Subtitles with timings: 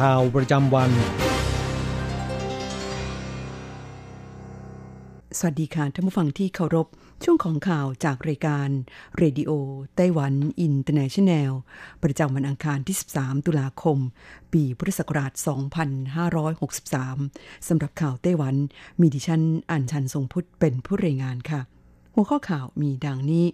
[0.00, 0.90] ข่าวประจำวัน
[5.38, 6.86] สวัสดีค่ะท่านผู้ฟังที่เคารพ
[7.24, 8.68] ช่วงของข่าวจากรายการ
[9.18, 9.50] เรดิโอ
[9.96, 11.52] ไต้หวันอินเตอร์เนชันแนล
[12.02, 13.98] ประจำวันอังคารที่ 13 ตุลาคม
[14.52, 15.32] ปีพุทธศักราช
[16.30, 18.54] 2563 สำหรับข่าวไต้หวัน
[19.00, 21.60] มีดิฉันอัญชันทรงพุทธเป็นผู้รายงานค่ะ
[22.14, 23.44] หัวข้อข่าวมีดังนี้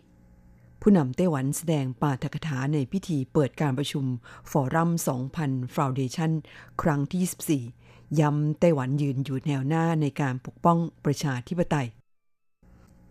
[0.85, 4.05] ผู้นำไต้หวันแสดงปาฐกถาในพิธีเปิดการประชุม
[4.51, 4.91] ฟอรัม
[5.35, 6.31] 2000 Foundation
[6.83, 11.87] ครั้งที่ 24 ย้ำไต้หวันยืนอยู่แนวหน้าในการปกป้องประชาธิปไตย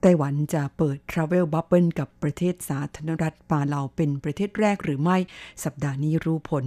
[0.01, 5.17] ไต้หวันจะเปิด Travel Bubble กับประเทศสาธารณรัฐปาเลาเป็นประเทศแรกหรือไม่
[5.63, 6.65] สัปดาห์นี้รู้ผล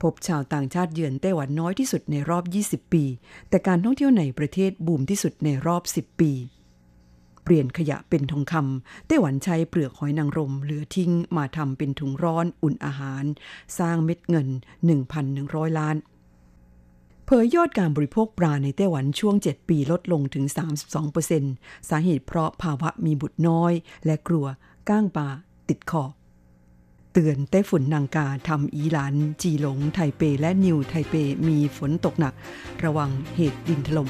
[0.00, 3.04] พบชาวต่างชาติเยือนไต้หวันน้อยที่สุดในรอบ 20 ปี
[3.48, 6.32] แต่การท่องเที่ยวในประเทศบูมที่สุดในรอบ 10 ปี
[7.48, 13.24] ปลี่ยนขยะเป็นทองคำไต้หวันใช้เปลือกหอยนางรมเหลือทิ้งมาทำเป็นถุงร้อนอุ่นอาหาร
[13.78, 14.48] สร้างเม็ดเงิน
[15.12, 15.96] 1,100 ล้าน
[17.26, 20.44] เผยยอดการบริโภคปลาในไต้หวันช่วง 7 ปีลดลงถึง
[21.16, 23.72] 32%สาเหตุเพราะภาวะมีบุตรน้อย
[24.06, 24.46] และกลัว
[24.88, 25.28] ก้างปลา
[25.68, 26.04] ติดคอ
[27.12, 31.14] เตือนไต้ฝุ่นนางกาทำอีหลานจีหลง ไทเปและนิวไทเป
[31.48, 32.34] มีฝนตกหนัก
[32.84, 34.08] ระวังเหตุดินถล่ม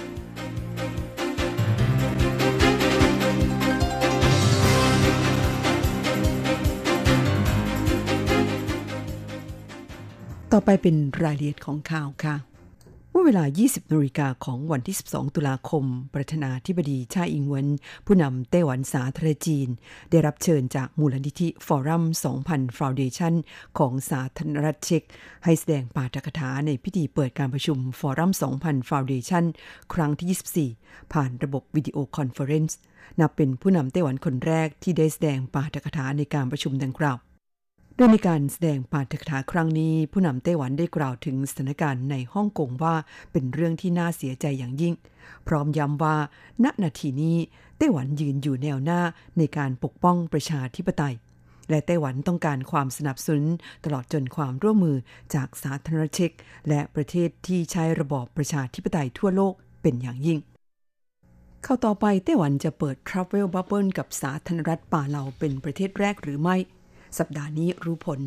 [10.54, 12.34] ต่อไปเป็นรายละเอียดของข่าวค่ะ
[13.10, 17.68] เมื่อเวลา 20นาฬิกาของวันที่ 12 ตุลาคม ประธานาธิบดีชาอิงเวิน
[18.06, 19.68] ผู้นำไต้หวันสาธารณจีน
[20.10, 22.04] ได้รับเชิญจากมูลนิธิฟอรัม
[22.44, 23.34] 2000 Foundation
[23.78, 25.02] ของสาธารณรัฐเช็ก
[25.44, 29.44] ให้แสดงปาฐกถาในพิธีเปิดการประชุม Forum 2000 Foundation
[29.94, 32.78] ครั้งที่ 24 ผ่านระบบวิดีโอคอนเฟอเรนซ์
[33.20, 37.18] นับเป็นผู้นำไต้หวันคนแรกที่ได้แสดงปาฐกถาในการประชุมดังกล่าว
[38.00, 42.94] โดยในการแสดงปาฐกถาครั้งนี้ ผู้นำไต้หวันได้กล่าวถึงสถานการณ์ในฮ่องกงว่า
[43.32, 44.94] เป็นเรื่องที่น่าเสียใจอย่างยิ่ง
[45.48, 46.16] พร้อมย้ำว่า
[46.64, 47.36] ณนาทีนี้
[47.78, 49.00] ไต้หวันยืนอยู่แนวหน้า
[49.38, 51.14] ในการปกป้องประชาธิปไตย
[51.70, 53.46] และไต้หวันต้องการความสนับสนุน
[53.84, 54.96] ตลอดจนความร่วมมือ
[55.34, 56.32] จากสาธารณรัฐเช็ก
[56.68, 60.38] และประเทศที่ใช้ระบอบประชาธิปไตยทั่วโลกเป็นอย่างยิ่ง
[61.62, 66.58] เข้าต่อไปไต้หวันจะเปิด Travel Bubble กับสาธารณรัฐป่าเหลาเป็นประเทศแรกหรือไม่
[67.18, 68.20] สัปดาห์นี้รู้ผล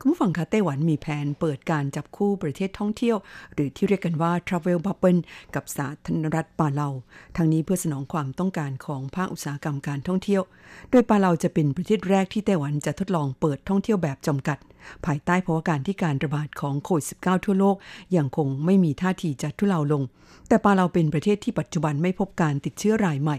[0.00, 3.16] คุณผู้ฟังคะไต้หวันมีแผนเปิดการจับคู่ประเทศท่องเที่ยว
[3.54, 5.20] หรือที่เรียกกันว่า Travel Bubble
[5.54, 6.88] กับสาธารณรัฐปาเลา
[7.36, 10.42] ทั้งนี้เพื่อสนองความต้องการของภาคอุตสาหกรรมการท่องเที่ยว
[10.90, 14.58] โดยปาเลาจะเป็นประเทศแรกที่ไต้หวันจะทดลองเปิดท่องเที่ยวแบบจำกัด
[15.06, 17.76] ภายใต้ภาวะการที่การระบาดของโควิด -19 ทั่วโลก
[18.16, 20.02] ยังคงไม่มีท่าทีจะทุเลาลง
[20.48, 23.38] แต่ปาเลาเป็นประเทศที่ปัจจุบันไม่พบการติดเชื้อรายใหม่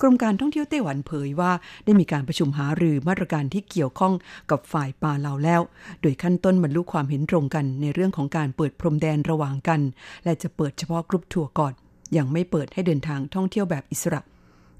[0.00, 1.52] กรมการท่องเที่ยวไต้หวันเผยว่า
[1.84, 4.14] ได้มีการประชุมหารือมาตรการที่เกี่ยวข้อง
[4.50, 5.60] กับฝ่ายปาเลาแล้ว
[6.02, 9.80] โดยขั้นต้นบรรลุความเห็นตรงกันในเรื่องของการเปิดพรมแดนระหว่างกัน
[10.24, 11.72] และจะเปิดเฉพาะกรุ๊ปทัวร์ก่อน
[12.16, 14.20] ยังไม่เปิดให้เดินทางท่องเที่ยวแบบอิสระ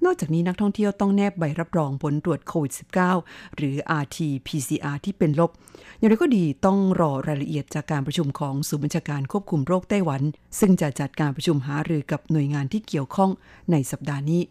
[0.04, 2.72] นอกจากนี้นักท่องเที่ยวต้องแนบใบรับรองผลตรวจโควิด
[3.14, 5.50] -19 หรือ RT-PCR ที่เป็นลบ
[5.98, 10.22] อย่างไรก็ดีต้องรอรายละเอียดจากการประชุมของศูนย์บัญชาการควบคุมโรคไต้หวัน
[10.60, 13.30] ซึ่งจะจัดการประชุมหารือกับหน่วยงานที่เกี่ยวข้อง
[13.72, 14.42] ในสัปดาห์นี้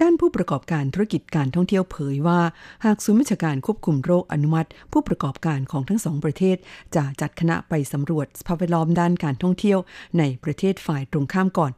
[0.00, 2.40] ด้านผู้ประกอบการธุรกิจการท่องเที่ยวเผยว่า
[2.84, 6.56] หากศูนย์บัญชาการควบคุมโรคอนุมัติ ผู้ประกอบการของทั้งสองประเทศ
[6.94, 9.78] จะจัดคณะไปสำรวจสภาพแวดล้อมด้านการท่องเที่ยว
[10.18, 11.72] ในประเทศฝ่ายตรงข้ามก่อน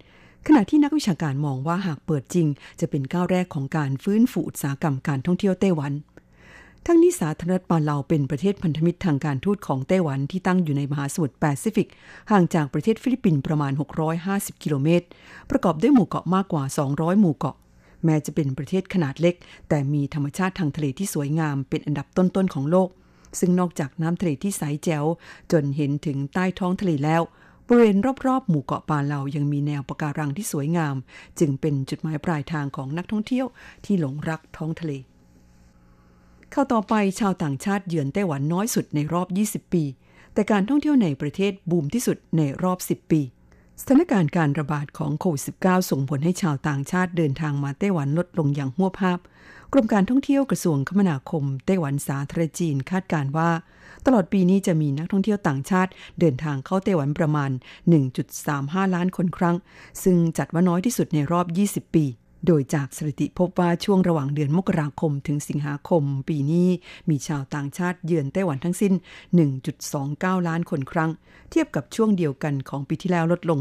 [0.46, 2.46] ขณะที่นักวิชาการมองว่าหากเปิดจริง
[2.80, 5.92] จะเป็นก้าวแรกของการฟื้นฟูอุตสาหกรรมการท่องเที่ยวไต้หวัน
[6.86, 11.88] ทั้งนี้สาธารณรัฐปาเลาเป็นประเทศพันธมิตรทางการทูตของไต้หวันที่ตั้งอยู่ในมหาสมุทรแปซิฟิก
[12.30, 13.72] ห่างจากประเทศฟิลิปปินส์ประมาณ
[14.18, 15.06] 650 กิโลเมตร
[15.50, 16.62] ประกอบด้วยหมู่เกาะมากกว่า
[16.92, 17.56] 200 หมู่เกาะ
[18.04, 19.34] แม้จะเป็นประเทศขนาดเล็ก
[19.68, 22.88] แต่มีธรรมชาติทางทะเลที่สวยงามเป็นอันดับต้นๆของโลก
[23.38, 25.04] ซึ่งนอกจากน้ำทะเลที่ใสแจ๋ว
[25.52, 27.22] จนเห็นถึงใต้ท้องทะเลแล้ว
[27.68, 27.96] บริเวณ
[28.26, 30.96] รอบๆ หมู่เกาะปาเลายังมีแนวปะการังที่สวยงาม
[31.38, 33.46] จึงเป็นจุดหมายปลายทางของนักท่องเที่ยว
[33.84, 34.92] ที่หลงรักท้องทะเล
[36.50, 39.84] เข้าต่อไปชาวต่างชาติเยือนไต้หวันน้อยสุดในรอบ 20 ปี
[40.34, 43.20] แต่การท่องเที่ยวในประเทศบูมที่สุดในรอบ 10 ปี
[43.80, 49.18] สถานการณ์การระบาดของโควิด -19 ส่งผลให้ชาวต่างชาติเดินทางมาไต้หวันลดลงอย่างหัวภาพ
[49.72, 53.50] กรมการท่องเที่ยวกระทรวงคมนาคม ไต้หวันสาธารณจีนคาดการว่า
[54.06, 55.90] ตลอดปีนี้จะมีนักท่องเที่ยวต่างชาติ
[56.20, 57.50] เดินทางเข้าไต้หวันประมาณ
[58.22, 59.56] 1.35 ล้านคนครั้ง
[60.02, 62.04] ซึ่งจัดว่าน้อยที่สุดในรอบ 20 ปี
[62.46, 66.68] โดยจากสถิติพบว่าช่วงระหว่างเดือนมกราคมถึงสิงหาคม ปีนี้
[67.10, 68.92] มีชาวต่างชาติเยือนไต้หวันทั้งสิ้น
[69.70, 71.10] 1.29 ล้านคนครั้ง
[71.50, 73.58] เทียบกับช่วงเดียวกันของปีที่แล้วลดลง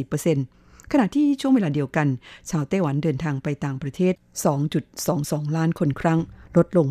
[0.00, 2.08] 83.84%ขณะที่ช่วงเวลาเดียวกัน
[2.50, 4.14] ชาวไต้หวันเดินทางไปต่างประเทศ
[4.84, 6.20] 2.22 ล้านคนครั้ง
[6.56, 6.86] ลดลง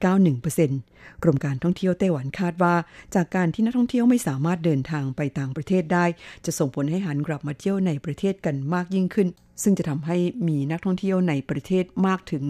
[0.00, 2.74] 80.91%กรมการท่องเที่ยวไต้หวันคาดว่า
[3.14, 6.04] จากการที่นักท่องเที่ยวไม่สามารถเดินทางไปต่างประเทศได้
[6.44, 9.28] จะส่งผลให้หันกลับมาเที่ยวในประเทศกันมากยิ่งขึ้น
[9.62, 10.16] ซึ่งจะทำให้
[10.48, 12.44] มีนักท่องเที่ยวในประเทศมากถึง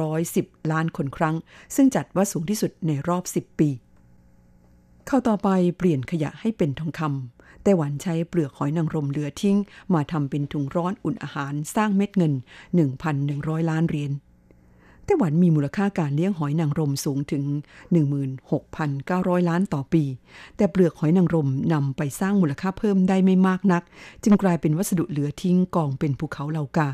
[0.00, 1.36] 210 ล้านคนครั้ง
[1.74, 3.68] ซึ่งจัดว่าสูงที่สุดในรอบ 10 ปี
[5.06, 5.48] เข้าต่อไป
[5.78, 9.56] เปลี่ยนขยะให้เป็นทองคำไต้หวันใช้เปลือกหอยนางรมเหลือทิ้ง
[9.94, 12.32] มาทำเป็นถุงร้อนอุ่นอาหารสร้างเม็ดเงิน
[13.00, 14.12] 1,100 ล้านเหรียญ
[15.08, 17.44] ไต้หวันมีมูลค่าการเลี้ยงหอยนางรมสูงถึง
[18.66, 20.04] 16,900 ล้านต่อปี
[20.56, 23.82] แต่เปลือกหอยนางรมนำไปสร้างมูลค่าเพิ่มได้ไม่มากนัก
[24.24, 26.88] จึงกลายเป็นวัสดุเหลือทิ้งกองเป็นภูเขาเหล่ากา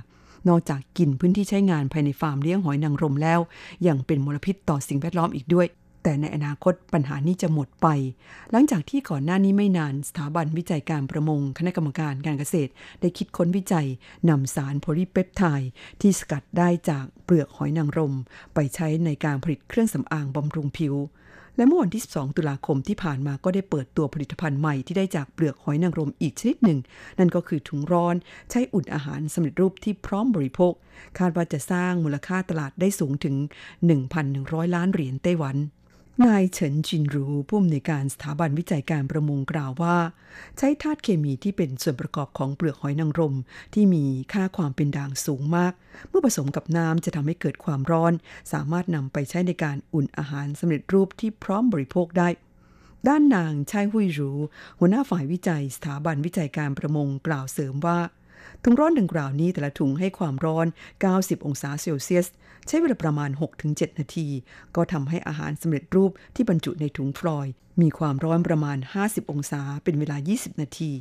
[0.49, 3.40] นอกจากกินพื้นที่ใช้งานภายในฟาร์มเลี้ยงหอยนางรมแล้ว
[3.87, 5.67] ยังเป็นมลพิษต่อสิ่งแวดล้อมอีกด้วย
[6.04, 7.88] แต่ในอนาคตปัญหานี้จะหมดไป
[8.50, 12.70] หลังจากที่ก่อนหน้านี้ไม่นานสถาบันวิจัยการประมงคณะกรรมการการเกษตร
[13.00, 13.86] ได้คิดค้นวิจัย
[14.28, 15.70] นำสารโพลีเปปไทด์
[16.00, 18.14] ที่สกัดได้จากเปลือกหอยนางรม
[18.54, 20.94] ไปใช้ในการผลิตเครื่องสำอางบำรุงผิว
[21.56, 26.78] และเมื่อวันที่ 12 ตุลาคมที่ผ่านมาก็ได้เปิดตัวผลิตภัณฑ์ใหม่ที่ได้จากเปลือกหอยนางรมอีกชนิดหนึ่ง
[27.18, 28.14] นั่นก็คือถุงร้อน
[28.50, 30.72] ใช้อุ่นอาหารสำเร็จรูปที่พร้อมบริโภค
[31.18, 33.34] คาดว่าจะสร้างมูลค่าตลาดได้สูงถึง
[34.06, 35.56] 1,100 ล้านเหรียญไต้หวัน
[36.22, 39.96] นายเฉินจินรูผู้อำนวยการสถาบันวิจัยการประมงกล่าวว่า
[40.58, 43.37] ใช้ธาตุเคมีที่เป็นส่วนประกอบของเปลือกหอยนางรม
[43.75, 45.72] ที่มีค่าความเป็นด่างสูงมาก
[46.08, 48.12] เมื่อผสมกับน้ำจะทำให้เกิดความร้อน
[48.52, 52.28] สามารถนำไปใช้ในการอุ่นอาหารสำเร็จรูปที่พร้อมบริโภคได้
[53.08, 54.32] ด้านนางชายหุยรู
[54.78, 57.99] หัวหน้าฝ่ายวิจัยสถาบันวิจัยการประมงกล่าวเสริมว่า
[58.62, 60.67] ถุงร้อนดังกล่าวนี้แต่ละถุงให้ความร้อน
[61.06, 62.26] 90 องศาเซลเซียส
[62.69, 63.31] ใช้เวลาประมาณ
[63.64, 64.26] 6-7 นาที
[64.76, 67.46] ก็ทำให้อาหารสำเร็จรูปที่บรรจุในถุงฟลอย
[67.82, 70.93] มีความร้อนประมาณ 50 องศาเป็นเวลา 20 นาที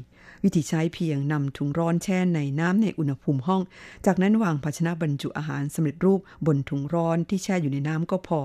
[0.44, 3.62] วิธีใช้เพียงนำถุงร้อนแช่ในน้ำในอุณหภูมิห้อง
[4.06, 8.40] จากนั้นวางภาชนะบรรจุอาหารสำเร็จรูปบนถุงร้อนที่แช่อยู่ในน้ำก็พอ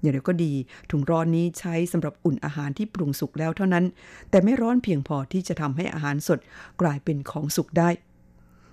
[0.00, 0.52] อย่างไรก็ดี
[0.90, 3.84] ถุงร้อนนี้ใช้สำหรับอุ่นอาหารที่ปรุงสุกแล้วเท่านั้น
[4.30, 6.38] แต่ไม่ร้อนเพียงพอที่จะทำให้อาหารสด
[6.80, 7.90] กลายเป็นของสุกได้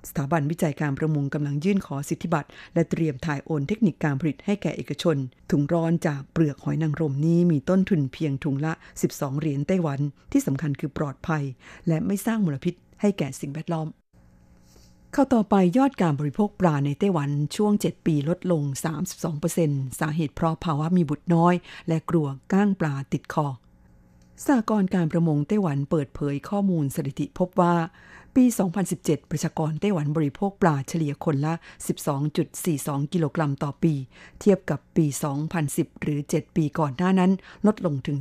[0.10, 5.18] สถาบันวิจัยการประมงกำลังยื่นขอสิทธิบัตรและเตรียมถ่ายโอนเทคนิคการผลิตให้แก่เอกชน
[5.52, 8.74] ถุงร้อนจากเปลือกหอยนางรมนี้มีต้นทุนเพียงถุงละ
[9.08, 10.00] 12 เหรียญไต้หวัน
[10.32, 11.44] ที่สำคัญคือปลอดภัย
[11.88, 13.88] และไม่สร้างมลพิษให้แก่สิ่งแวดล้อม
[15.14, 18.64] เข้าต่อไปยอดการบริโภคปลาในไต้หวันช่วง 7 ปีลดลง
[19.32, 21.54] 32%สาเหตุเพราะภาวะมีบุตรน้อย
[21.88, 23.48] และกลัวก้างปลาติดคอ
[24.48, 27.76] สากรการประมงไต้หวันเปิดเผยข้อมูลสถิติพบว่า
[28.42, 28.48] ปี
[28.88, 31.54] 2017 ประชากรไต้หวันบริโภคปลาเฉลี่ยคนละ
[32.34, 33.94] 12.42 กิโลกรัมต่อปี
[34.40, 35.06] เทียบกับปี
[35.54, 37.32] 2010 หรือ 7 ปีก่อนหน้านั้น
[37.66, 38.18] ลดลงถึง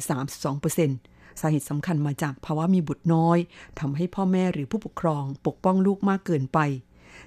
[0.68, 3.38] 32%สาเหตุสำคัญมาจากภาวะมีบุตรน้อย
[3.80, 6.58] ทำให้พ่อแม่หรือผู้ปกครองปกป้องลูกมากเกินไป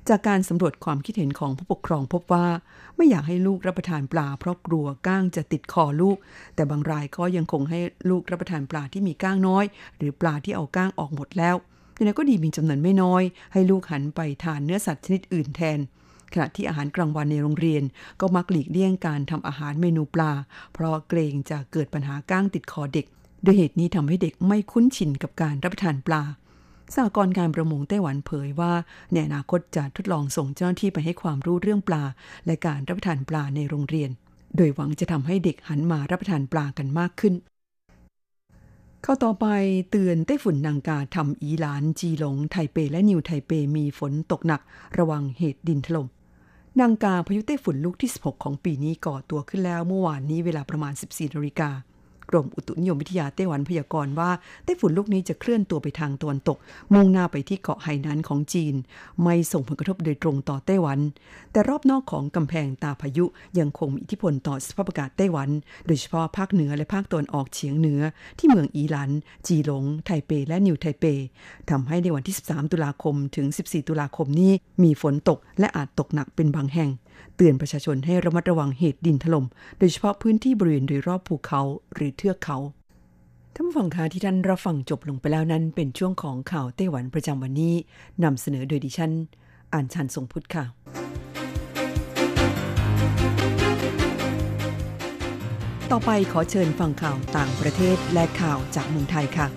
[0.09, 2.47] จากการสำรวจความคิดเห็นของผู้ปกครองพบว่า
[2.95, 6.17] ไม่อยากให้ลูกรับประทานปลาเพราะกลัวก้างจะติดคอลูก
[6.55, 7.79] แต่บางรายก็ยังคงให้
[8.09, 9.65] ลูกรับประทานปลาที่มีก้างน้อย
[9.97, 11.57] หรือปลาที่เอาก้างออกหมดแล้ว
[11.99, 15.79] อย่างไรก็ดีมีจำนวนไม่น้อย ให้ลูกหันไปทานเนื้อสัตว์ชนิดอื่นแทน
[16.33, 17.83] ขณะที่อาหารกลางวันในโรงเรียน
[18.21, 20.31] ก็มักหลีกเลี่ยงการทำอาหารเมนูปลา
[20.73, 23.05] เพราะเกรงจะเกิดปัญหาก้างติดคอเด็ก
[23.43, 26.23] โดยเหตุนี้ทำให้เด็กไม่คุ้นชินกับการรับประทานปลา
[26.95, 28.73] สหกรณ์การประมงไต้หวันเผยว่า
[29.13, 32.03] ในอนาคตจะทดลองส่งเจ้าหน้าที่ไปให้ความรู้เรื่องปลา
[32.45, 34.09] และการรับประทานปลาในโรงเรียน
[34.57, 37.33] โดยหวังจะทำให้เด็กหันมารับประทานปลากันมากขึ้น
[39.03, 39.47] เข้าต่อไป
[39.91, 44.61] เตือนไต้ฝุ่นนางกาทำอีหลานจีหลงไทเปและนิวไทเปมีฝนตกหนัก
[44.97, 46.07] ระวังเหตุดินถลม่ม
[46.79, 51.69] นางกาพายุไต้ฝุ่นลูกที่ 16 ของปีนี้ก่อตัวขึ้นแล้วเมื่อวานนี้เวลาประมาณ 14นาฬิกา
[52.29, 54.31] กรมอุตุนิยมวิทยาไต้หวันพยากรณ์ว่า
[54.63, 56.57] ไต้ฝุ่นลูกนี้จะเคลื่อนตัวไปทางตะวันตก
[56.93, 58.73] มุ่งหน้าไปที่เกาะไหหนานของจีน
[59.23, 60.99] ไม่ส่งผลกระทบโดยตรงต่อไต้หวัน
[61.51, 63.25] แต่รอบนอกของกำแพงตาพายุ
[63.59, 65.49] ยังคงมีอิทธิพลต่อสภาพอากาศไต้หวัน
[65.87, 68.01] โดยเฉพาะภาคเหนือและภาคตะวันออกเฉียงเหนือ
[68.37, 69.11] ที่เมืองอีหลัน
[69.47, 71.05] จีหลง ไทเป และนิวไทเป
[71.69, 74.51] ทำให้ในวันที่ 13 ตุลาคมถึง 14 ตุลาคมนี้
[74.83, 76.89] มีฝนตกและอาจตกหนักเป็นบางแห่ง
[77.35, 79.45] เตือนประชาชนให้ระมัดระวังเหตุดินถล่ม
[79.79, 81.61] โดยเฉพาะพื้นที่บริเวณโดยรอบภูเขา
[81.93, 82.57] หรือเทือกเขา
[83.53, 87.75] ท่านผู้ฟังคะที่ท่านรับฟังจบลงไปแล้วนั้น เป็นช่วงของข่าวไต้หวันประจำวันนี้
[88.23, 89.11] นำเสนอโดยดิฉัน
[89.73, 90.65] อ่านชันทรงพุทธค่ะ
[95.91, 99.47] ต่อไปขอเชิญฟังข่าวต่างประเทศและข่าวจากเมืองไทยค่ะ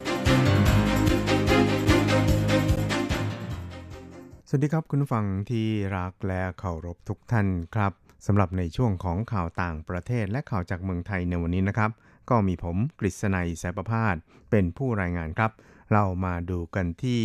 [4.54, 5.66] สวัสดีครับคุณฟังที่
[5.96, 7.92] รักและเคารพทุกท่านครับ
[8.26, 11.90] สำหรับในช่วงของข่าวต่างประเทศและข่าวจากเมืองไทยในวันนี้นะครับ
[12.30, 14.14] ก็มีผมกฤษณัยสายประพาส
[14.50, 15.52] เป็นผู้รายงานครับ
[15.92, 17.22] เรามาดูกันที่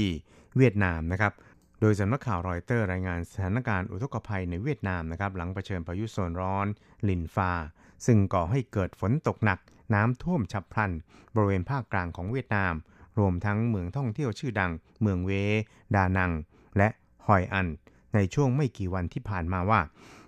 [0.57, 1.33] เวียดนามนะครับ
[1.81, 6.67] โดยสำนักข่าวรอยเตอร์รายงานสถานการณ์อุทกภัยในเวียดนามนะครับ หลังเผชิญพายุโซนร้อน
[7.09, 7.51] ลินฟา
[8.05, 9.59] ซึ่งก่อให้เกิดฝนตกหนัก
[9.93, 10.91] น้ำท่วมฉับพลัน
[11.35, 12.73] บริเวณภาคกลางของเวียดนาม
[13.19, 15.31] รวมทั้งเมืองท่องเที่ยวชื่อดัง เมืองเว
[15.97, 16.33] ดานัง
[17.27, 17.67] ฮอยอัน
[18.13, 19.79] ในช่วงไม่กี่วันที่ผ่านมาว่า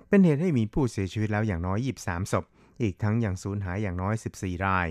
[0.10, 2.46] เป็นเหตุให้มีผู้เสียชีวิตแล้วอย่างน้อย 23 ศพ
[2.82, 4.88] อีกทั้งยังสูญหายอย่างน้อย 14 ราย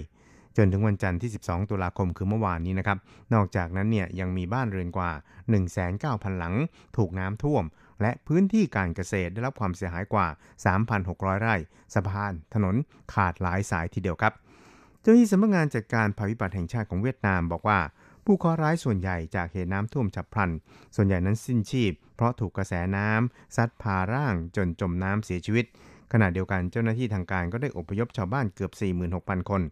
[0.56, 2.98] จนถึงวันจันทร์ที่ 12 ตุลาคมคือเมื่อวานนี้นะครับ
[3.34, 5.10] นอกจากนั้นเนี่ยยังมีบ้านเรือนกว่า
[5.74, 6.54] 19,000 หลัง
[6.96, 7.64] ถูกน้ำท่วม
[8.02, 10.26] และพื้นที่การเกษตรได้รับความเสียหายกว่า
[10.84, 11.56] 3,600 ไร่
[11.94, 12.74] สะพาน ถนน
[13.14, 14.32] ขาดหลายสายทีเดียวครับ
[15.00, 17.78] เจ้าหน้าที่สำนักงานจัดการภัยพิบัติแห่งชาติของเวียดนามบอกว่า
[18.30, 20.50] ผู้เคราะห์ร้ายส่วนใหญ่จากเหตุน้ำท่วมฉับพลัน
[20.97, 25.64] ส่วนใหญ่นั้นสิ้นชีพ เพราะถูกกระแสน้ำซัดพาร่างจนจมน้ำเสียชีวิต
[26.12, 28.73] ขณะเดียวกันเจ้าหน้าที่ทางการก็ได้อพยพชาวบ้านเกือบ
[29.11, 29.62] 46,000 คน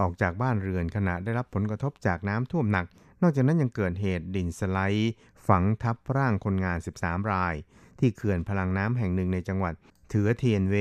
[0.00, 2.86] ออกจากบ้านเรือนขณะได้รับผลกระทบจากน้ำท่วมหนัก
[3.22, 5.12] นอกจากนั้นยังเกิดเหตุดินสไลด์
[5.48, 7.54] ฝังทับร่างคนงาน 13 ราย
[7.98, 9.74] ที่เขื่อนพลังน้ำแห่งหนึ่งในจังหวัด
[10.08, 10.76] เถือเทียนเว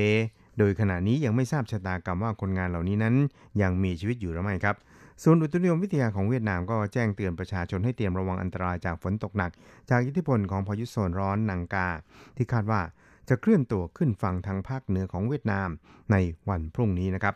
[0.57, 3.15] โดยขณะนี้ยังไม่ทราบชะตากรรมว่าคนงานเหล่านี้นั้น
[3.61, 4.77] ยังมีชีวิตอยู่หรือไม่ครับ
[5.23, 9.51] ศูนย์อุตุนิยมวิทยาของเวียดนามก็แจ้งเตือนประชาชนให้เตรียมระวังอันตรายจากฝนตกหนัก
[9.89, 11.87] จากอิทธิพลของพายุโซนร้อนนังกา
[12.37, 12.81] ที่คาดว่า
[13.29, 15.69] จะเคลื่อนตัวขึ้นฝั่งทางภาคเหนือของเวียดนาม
[16.11, 16.15] ใน
[16.49, 17.35] วันพรุ่งนี้นะครับ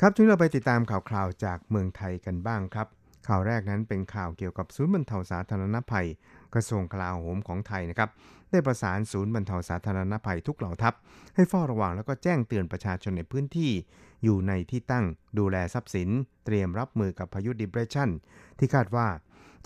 [0.00, 2.88] ครับช่วงเราไปติดตามข่าวคราวจากเมืองไทยกันบ้างครับ
[3.28, 6.06] ข่าวแรกนั้นเป็นข่าวเกี่ยวกับศูนย์บรรเทาสาธารณภัย
[6.54, 8.10] กระทรวงกลาโหมของไทยนะครับ
[8.50, 10.94] ได้ประสานศูนย์บรรเทาสาธารณภัยทุกเหล่าทัพ
[11.34, 13.72] ให้เฝ้าระวังแล้วก็แจ้งเตือนประชาชนในพื้นที่
[14.22, 15.04] อยู่ในที่ตั้ง
[15.38, 16.08] ดูแลทรัพย์สิน
[16.44, 18.10] เตรียมรับมือกับพายุดิเ r ร s ชัน
[18.58, 19.08] ที่คาดว่า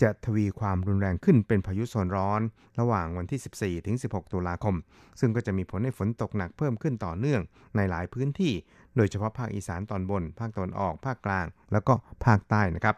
[0.01, 2.41] จะทวีความรุนแรงขึ้นเป็นพายุโซนร้อน
[2.79, 4.75] ระหว่างวันที่ 14 ถึง 16 ตุลาคม
[5.19, 7.41] ซึ่งก็จะมีผลให้ฝนตกหนักเพิ่มขึ้นต่อเนื่อง
[7.75, 8.53] ในหลายพื้นที่
[8.95, 11.93] โดยเฉพาะภาคอีสานตอนบน ภาคตะวันออก ภาคกลาง แล้วก็
[12.25, 12.95] ภาคใต้นะครับ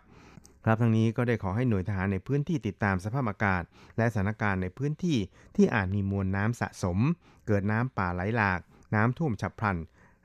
[0.66, 3.64] ครับทั้งนี้ก็ได้ขอให้หน่วยทหารในพื้นที่ติดตามสภาพอากาศ
[3.98, 5.18] และสถานการณ์ในพื้นที่
[5.56, 6.98] ที่อาจมีมวลน้ำสะสม
[7.48, 8.60] เกิดน้ำป่าไหลหลาก
[8.96, 9.78] น้ำท่วมฉับพลัน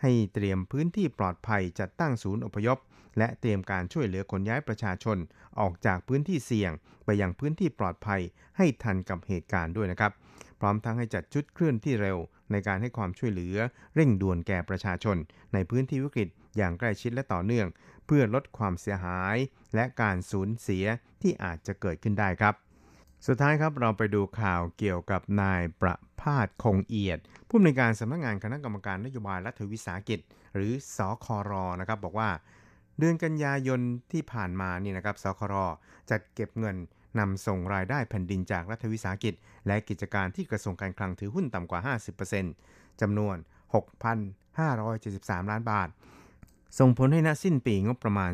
[0.02, 2.78] ให้เตรียมพื้นที่ปลอดภัยจัดตั้งศูนย์อพยพ
[3.18, 5.16] และเตรียมการช่วยเหลือคนย้ายประชาชน
[5.60, 6.72] ออกจากพื้นที่เสี่ยง
[7.04, 8.20] ไปยังพื้นที่ปลอดภัย
[8.56, 10.12] ให้ทันกับเหตุการณ์ด้วยนะครับ
[10.60, 12.18] พร้อมทั้งให้จัดชุดเคลื่อนที่เร็ว
[12.52, 13.56] ในการให้ความช่วยเหลือ
[13.94, 15.16] เร่งด่วนแก่ประชาชน
[15.52, 17.66] ในพื้นที่วิกฤตอย่างใกล้ชิดและต่อเนื่อง
[18.06, 19.36] เพื่อลดความเสียหาย
[19.74, 20.84] และการสูญเสีย
[21.22, 22.54] ที่อาจจะเกิดขึ้นได้ครับ
[23.28, 27.18] สุดท้ายครับเราไปดูข่าวเกี่ยวกับนายประพาสคงเอียด
[27.48, 30.20] ผู้อำนวยการสำนักงานคณะกรรมการนโยบายรัฐวิสาหกิจ
[30.54, 32.30] หรือสอคอรอนะครับบอกว่า
[32.98, 33.80] เดือนกันยายน
[34.12, 35.54] ที่ผ่านมานี่นะครับสคร
[36.10, 36.76] จัดเก็บเงิน
[37.18, 39.34] นำส่งรายได้แผ่นดินจากรัฐวิสาหกิจ
[39.66, 41.96] และกิจการที่กระทรวงการคลังถือหุ้นต่ำกว่า
[42.44, 43.36] 50%จำนวน
[44.58, 45.88] 6,573 ล้านบาท
[46.78, 48.32] ส่งผลให้ณสิ้นปีงบประมาณ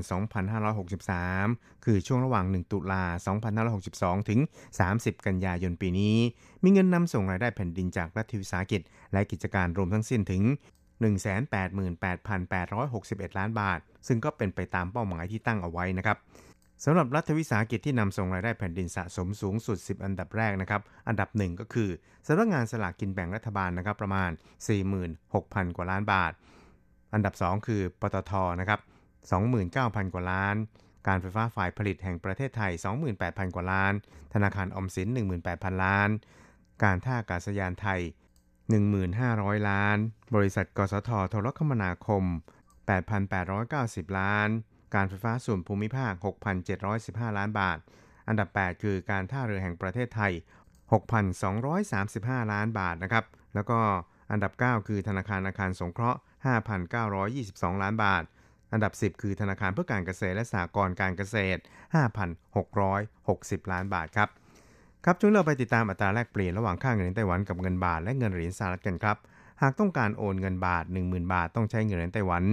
[1.11, 3.05] 2563 คือช่วงระหว่าง 1 ตุลา
[3.67, 4.41] 2562 ถึง
[4.83, 6.17] 30 กันยายนปีนี้
[6.63, 8.81] มีเงินนำส่งรายได้แผ่นดินจากรัฐวิสาหกิจ
[9.13, 10.43] และกิจการรวมทั้งสิ้นถึง
[12.11, 16.19] 188,861 ล้านบาท ซึ่งก็เป็นไปตามเป้าหมายที่ตั้งเอาไว้นะครับ
[16.85, 21.89] สำหรับรัฐวิสาหกิจที่นำส่งรายได้แผ่นดินสะสมสูงสุด 10 อันดับแรกนะครับ อันดับหนึ่งก็คือ
[22.27, 24.31] สำนักงานสลากกินแบ่งรัฐบาลนะครับประมาณ
[25.03, 26.33] 46,000 กว่าล้านบาท
[27.13, 28.81] อันดับ 2 คือปตทนะครับ
[29.47, 30.57] 29,000 กว่าล้าน
[31.07, 32.73] การไฟฟ้าฝ่ายผลิตแห่งประเทศไทย
[33.15, 33.93] 28,000 กว่าล้าน
[34.35, 35.09] ธนาคารอมสิน
[35.47, 36.09] 18,000 ล้าน
[36.85, 38.01] การท่าอากาศยานไทย
[38.85, 39.97] 1,500 ล้าน
[40.35, 42.25] บริษัทกสทโทรคมนาคม
[43.21, 44.49] 8,890 ล้าน
[44.95, 46.13] การไฟฟ้าส่วนภูมิภาค
[46.77, 47.79] 6,715 ล้านบาท
[48.29, 50.33] อันดับ 8 คือการท่าเรือแห่งประเทศไทย
[51.43, 53.79] 6,235 ล้านบาทนะครับ แล้วก็
[54.31, 58.23] อันดับ 9 คือธนาคารอาคารสงเคราะห์ 5,922 ล้านบาท
[58.73, 61.61] อันดับ 10 คือธนาคารเพื่อการเกษตรและสหกรณ์การเกษตร
[62.85, 64.29] 5,660 ล้านบาทครับ
[65.05, 69.17] ครับช่วงเราไปติดตามอัตราแลกเปลี่ยนระหว่างค่าเงินไต้หวันกับเงินบาทและเงินเหรียญสหรัฐกันครับ
[69.63, 72.45] หากต้องการโอนเงินบาท 10,000 บาทต้องใช้เงินเหรียญไต้หวัน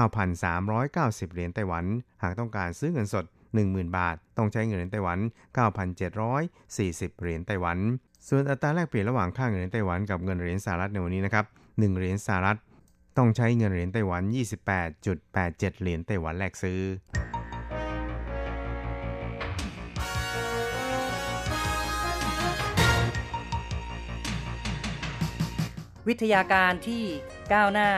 [0.00, 1.84] 9,390 เหรียญไต้หวัน
[2.22, 3.24] หากต้องการซื้อเงินสด
[3.60, 5.18] 10,000 บาท ต้องใช้เงินเหรียญไต้หวัน
[5.54, 7.78] 9,740 เหรียญไต้หวัน
[8.28, 12.58] ส่วนอัตราแลกเปลี่ยนระหว่างค่าเงินไต้หวันกับเงินเหรียญสหรัฐในวันนี้นะครับ1เหรียญสหรัฐ
[13.18, 14.22] ต้องใช้เงินเหรียญไต้หวัน
[14.82, 16.80] 28.87 เหรียญไต้หวันแลกซื้อ
[26.08, 27.02] วิทยาการที่
[27.52, 27.90] ก้าวหน้า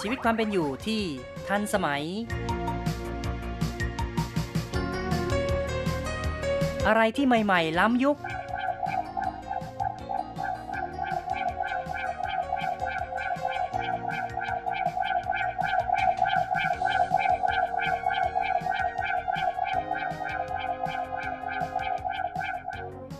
[0.00, 1.02] ชีวิตความเป็นอยู่ที่
[1.48, 2.02] ทันสมัย
[6.86, 8.18] อะไรที่ใหม่ ๆ ล้ำยุค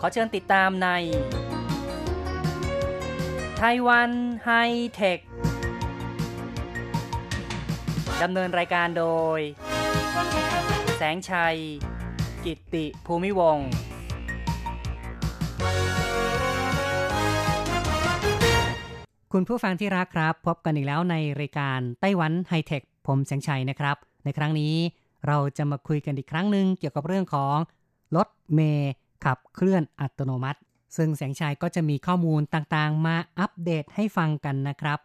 [0.05, 0.89] ขอเชิญติดตามใน
[3.59, 4.11] ไต้หวัน
[4.45, 4.51] ไฮ
[4.95, 5.19] เทค
[8.23, 9.07] ดำเนินรายการโด
[9.39, 9.41] ย
[10.97, 11.57] แสงชัย
[12.45, 13.69] กิตติภูมิวงศ์
[19.33, 24.75] คุณผู้ฟังที่รักครับ พบกันอีกแล้วในรายการไต้หวันไฮเทค ผมแสงชัยนะครับ ในครั้งนี้
[25.27, 27.57] เราจะมาคุยกันอีกครั้งหนึ่งเกี่ยวกับเรื่องของ
[28.17, 28.93] รถเมย์
[29.25, 30.61] ขับเคลื่อนอัตโนมัติ
[30.97, 34.99] ซึ่งแสงชัยก็จะมีข้อมูลต่างๆ มาอัปเดตให้ฟังกันนะครับ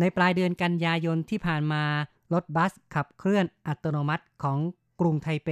[0.00, 1.82] ในปลายเดือนกันยายนที่ผ่านมา
[2.32, 4.58] รถบัสขับเคลื่อนอัตโนมัติของ
[5.00, 5.50] กรุงไทเป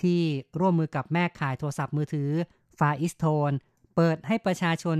[0.00, 0.20] ที่
[0.60, 2.30] ร่วมมือกับแม่ขายโทรศัพท์มือถือ
[2.78, 3.52] ฟาอิสโทน
[3.96, 4.98] เปิดให้ประชาชน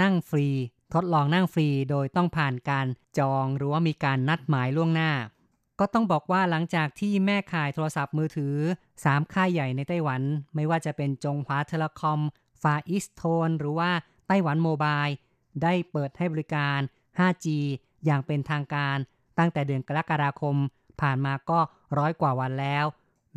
[0.00, 0.46] นั่งฟรี
[0.94, 2.86] ทดลองนั่งฟรีโดยต้องผ่านการ
[3.18, 5.10] จองหรือว่ามีการนัดหมายล่วงหน้า
[5.80, 8.56] ก็ต้องบอกว่าหลังจากที่แม่ข่ายโทรศัพท์มือถือ
[8.94, 10.22] 3 ค่ายใหญ่ในไต้หวัน
[10.54, 12.20] ไม่ว่าจะเป็นจงหวา Telecom
[12.62, 13.90] FarEasTone หรือว่า
[14.28, 15.04] Taiwan Mobile
[15.62, 16.78] ได้เปิดให้บริการ
[17.18, 17.46] 5G
[18.04, 18.96] อย่างเป็นทางการ
[19.38, 20.56] ตั้งแต่เดือนกรกฎาคม
[21.00, 21.60] ผ่านมาก็
[21.98, 22.84] ร้อยกว่าวันแล้ว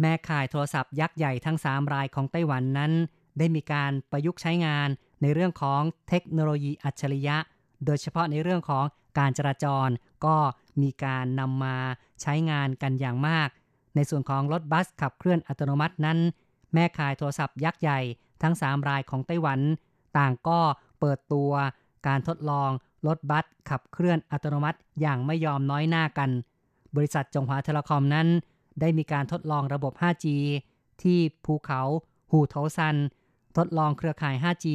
[0.02, 2.92] แม่ข่ายโทรศัพท์ยักษ์ใหญ่ทั้ง 3 รายของไต้หวันนั้น
[3.38, 4.90] ได้มีการประยุกต์ใช้งาน
[5.22, 7.38] ในเรื่องของเทคโนโลยีอัจฉริยะ
[7.86, 8.86] โดยเฉพาะในเรื่องของ
[9.18, 9.90] การจราจร
[10.26, 10.36] ก็
[10.82, 11.76] มีการนำมา
[12.22, 13.50] ใช้งานกันอย่างมาก
[13.96, 16.20] ในส่วนของรถบัสขับเคลื่อนอัตโนมัตินั้น
[16.74, 18.00] แม่ขายโทรศัพท์ยักษ์ใหญ่
[18.42, 19.60] ทั้ง 3 รายของไต้หวัน
[20.18, 20.60] ต่างก็
[21.00, 21.52] เปิดตัว
[22.08, 22.70] การทดลอง
[23.08, 26.30] รถบัสขับเคลื่อนอัตโนมัติอย่างไม่ยอมน้อยหน้ากัน
[26.96, 28.28] บริษัทจงหวาเทเลคอมนั้น
[28.80, 30.26] ได้มีการทดลองระบบ 5G
[31.04, 31.82] ที่ภูเขา
[32.32, 32.96] หูโถซัน
[33.58, 34.66] ทดลองเครือข่าย 5G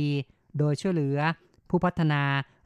[0.59, 1.19] โดยช่วยเหลือ
[1.69, 2.23] ผู้พัฒนา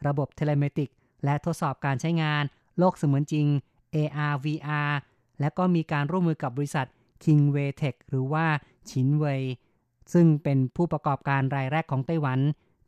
[0.06, 0.90] ระบบเทเลเมติก
[1.24, 2.44] และทดสอบการใช้งาน
[2.78, 3.46] โลกเสมือนจริง
[3.94, 4.92] AR VR
[5.40, 6.86] และก็มีการร่วมมือกับบริษัท
[7.24, 8.46] Kingway Tech หรือว่า
[8.90, 9.42] ชินเวย
[10.12, 12.38] ซึ่งเป็นผู้ประกอบการรายแรกของไต้หวัน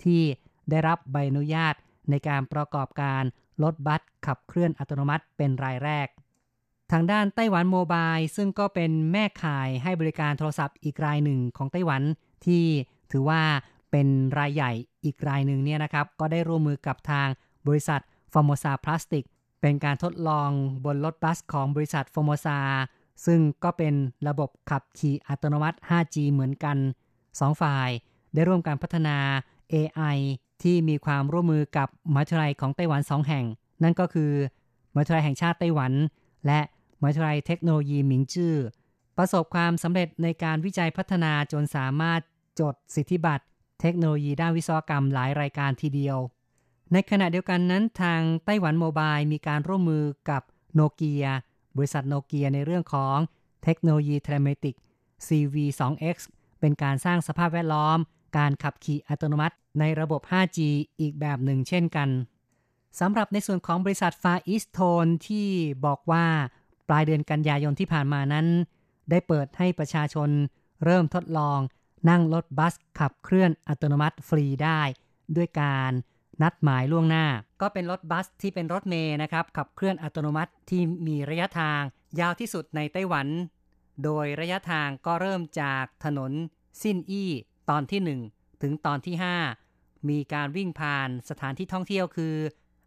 [0.04, 0.22] ที่
[0.70, 1.74] ได้รับใบอนุญาต
[2.10, 3.22] ในการประกอบการ
[3.62, 6.08] รถบัสขับเคลื่อนอัตโนมัติเป็นรายแรก
[6.92, 12.02] ทางด้านไต้หวันโมบายซึ่งก็เป็นแม่ข่ายให้บริการโทรศัพท์อีกรายหนึ่งของไต้หวัน
[12.46, 12.64] ที่
[13.12, 13.42] ถือว่า
[13.90, 14.72] เป็นรายใหญ่
[15.04, 17.28] อีกรายหนึ่งเนี่ยนะครับ ก็ได้ร่วมมือกับทาง
[17.66, 18.00] บริษัท
[18.34, 19.24] ฟอร์โมซาพลาสติก
[19.60, 20.50] เป็นการทดลอง
[20.84, 22.58] บนรถบัสของบริษัทฟอร์โมซา
[23.26, 23.94] ซึ่งก็เป็น
[24.28, 26.76] ระบบขับขี่อัตโนมัติ 5G เหมือนกัน
[27.20, 27.88] 2 ฝ่าย
[28.34, 29.16] ได้ร่วมการพัฒนา
[29.74, 30.16] AI
[30.62, 33.44] ที่มีความร่วมมือกับมหาวิทยาลัยของไต้หวัน 2 แห่ง
[33.82, 34.32] นั่นก็คือ
[34.94, 35.92] มหาวิทยาลัยแห่งชาติไต้หวัน
[36.46, 36.60] และ
[37.00, 38.54] มหาวิทยาลัยเทคโนโลยีหมิงจื้อ
[39.18, 42.20] ประสบความสำเร็จในการวิจัยพัฒนาจนสามารถ
[42.60, 43.44] จดสิทธิบัตร
[43.80, 46.18] เทคโนโลยีด้านวิศวกรรมหลายรายการทีเดียว
[46.92, 50.42] ในขณะเดียวกันนั้นทาง Taiwan Mobile มีการร่วมมือกับ
[50.74, 51.26] โนเกีย
[51.76, 53.16] บริษัทโนเกียในเรื่องของ
[53.64, 54.74] เทคโนโลยี telematics
[55.26, 56.16] C-V2X
[56.60, 57.98] เป็นการสร้างสภาพแวดล้อม
[58.38, 60.58] การขับขี่อัตโนมัติ ในระบบ 5G
[61.00, 62.08] อีกแบบหนึ่งเช่นกัน
[63.00, 65.46] สำหรับในส่วนของบริษัท Far East Tone ที่
[65.86, 66.24] บอกว่า
[66.88, 68.46] ปลายเดือนกันยายนที่ผ่านมานั้น
[69.10, 70.28] ได้เปิดให้ประชาชน
[70.84, 71.58] เริ่มทดลอง
[72.10, 74.80] นั่งรถบัสขับเคลื่อนอัตโนมัติฟรีได้
[75.36, 75.92] ด้วยการ
[76.42, 77.24] นัดหมายล่วงหน้า
[77.60, 81.80] ก็เป็นรถบัสที่เป็นรถเมย์นะครับ ขับเคลื่อนอัตโนมัติที่มีระยะทาง
[82.20, 83.26] ยาวที่สุดในไต้หวัน
[84.04, 86.32] โดยระยะทางก็เริ่มจากถนน
[86.80, 87.30] ซินอี้
[87.70, 89.14] ตอนที่ 1 ถึงตอนที่
[89.62, 92.34] 5 มีการวิ่งผ่านสถานที่ท่องเที่ยวคือ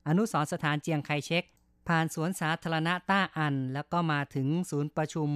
[0.08, 1.44] อนุสรสถานเจียงไคเชก
[1.88, 5.30] ผ่านสวนสาธารณะต้าอัน แล้วก็มาถึงศูนย์ประชุม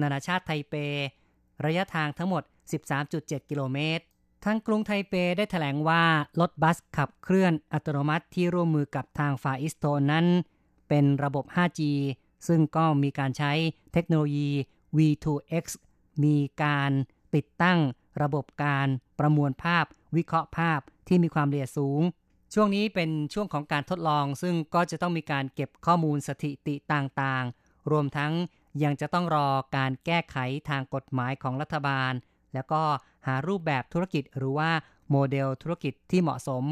[0.00, 0.74] นานาชาติไทเป
[1.64, 2.42] ระยะทางทั้งหมด
[2.96, 4.04] 13.7 กิโลเมตร
[4.44, 6.04] ทางกรุงไทเปได้ถแถลงว่า
[6.40, 10.26] รถบัสขับเคลื่อนอัตโนมัติที่ร่วมมือกับทางฟาอิสโตนนั้น
[10.88, 11.80] เป็นระบบ 5G
[12.48, 13.52] ซึ่งก็มีการใช้
[13.92, 14.50] เทคโนโลยี
[14.96, 15.64] V2X
[16.24, 16.90] มีการ
[17.34, 17.78] ติดตั้ง
[18.22, 19.84] ระบบการประมวลภาพ
[20.16, 22.02] วิเคราะห์ภาพที่มีความละเอียดสูง
[22.54, 28.32] ช่วงนี้เป็นช่วงของการทดลอง ซึ่งก็จะต้องมีการเก็บข้อมูลสถิติต่างๆ รวมทั้ง
[28.82, 30.36] ยังจะต้องรอการแก้ไข
[30.68, 32.12] ทางกฎหมายของรัฐบาล
[32.54, 32.82] แล้วก็
[33.26, 34.70] หารูปแบบธุรกิจหรือว่า
[35.10, 36.64] โมเดลธุรกิจที่เหมาะสม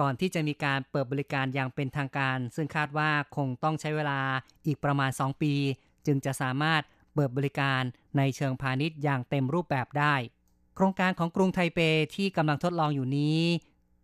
[0.00, 4.20] ก่อนที่จะมีการเปิดบริการอย่างเป็นทางการ ซึ่งคาดว่าคงต้องใช้เวลา
[4.66, 5.54] อีกประมาณ 2 ปี
[6.06, 6.82] จึงจะสามารถ
[7.14, 7.82] เปิดบริการ
[8.16, 10.14] ในเชิงพาณิชย์อย่างเต็มรูปแบบได้
[10.74, 11.78] โครงการของกรุงไทเป
[12.16, 13.40] ที่กำลังทดลองอยู่นี้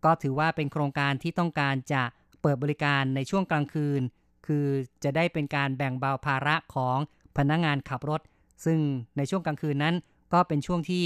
[0.05, 2.03] ก็ถือว่าเป็นโครงการที่ต้องการจะ
[2.41, 4.01] เปิดบริการในช่วงกลางคืน
[4.45, 4.65] คือ
[5.03, 6.97] จะได้เป็นการแบ่งเบาภาระของ
[7.37, 8.21] พนักงงานขับรถ
[8.65, 8.79] ซึ่ง
[9.17, 9.95] ในช่วงกลางคืนนั้น
[10.33, 11.03] ก็เป็นช่วงที่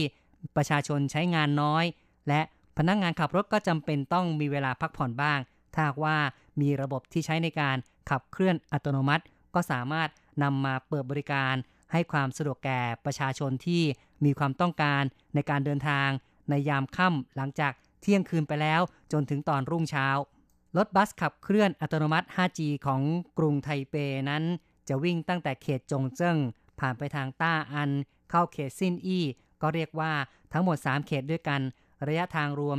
[0.55, 1.85] ประชาชนใช้งานน้อย
[2.27, 2.41] และ
[2.77, 5.39] พนักงงานขับรถก็จำเป็นต้องมีเวลาพักผ่อนบ้าง
[5.73, 6.17] ถ้าว่า
[6.61, 7.77] มีระบบที่ใช้ในการ
[8.09, 9.23] ขับเคลื่อนอัตโนมัติ
[9.55, 10.09] ก็สามารถ
[10.43, 11.55] นำมาเปิดบริการ
[11.91, 13.83] ให้ความสะดวกแก่ประชาชนที่
[14.25, 15.03] มีความต้องการ
[15.35, 16.09] ในการเดินทาง
[16.49, 20.07] ในยามค่ำหลังจากเที่ยงคืนไปแล้วจนถึงตอนรุ่งเช้า
[20.77, 23.01] รถบัสขับเคลื่อนอัตโนมัติ 5G ของ
[23.37, 23.95] กรุงไทเป
[24.29, 24.43] นั้น
[24.87, 26.37] จะวิ่งตั้งแต่เขตจงเจิ้ง
[26.79, 27.89] ผ่านไปทางต้าอัน
[28.29, 29.25] เข้าเขตซินอี้
[29.61, 30.11] ก็เรียกว่า
[30.53, 31.61] ทั้งหมด 3 เขตด้วยกัน
[32.07, 32.77] ระยะทางรวม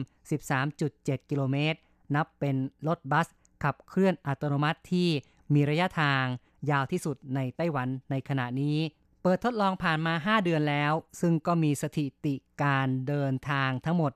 [0.64, 1.78] 13.7 กิโลเมตร
[2.14, 2.56] นับเป็น
[2.88, 3.28] รถบัส
[3.64, 5.08] ขับเคลื่อนอัตโนมัติที่
[5.54, 6.24] มีระยะทาง
[6.70, 8.78] ยาวที่สุดในไต้หวันในขณะนี้
[9.22, 14.12] เปิดทดลองผ่านมา 5 เดือนแล้ว ซึ่งก็มีสถิติการเดินทางทั้งหมด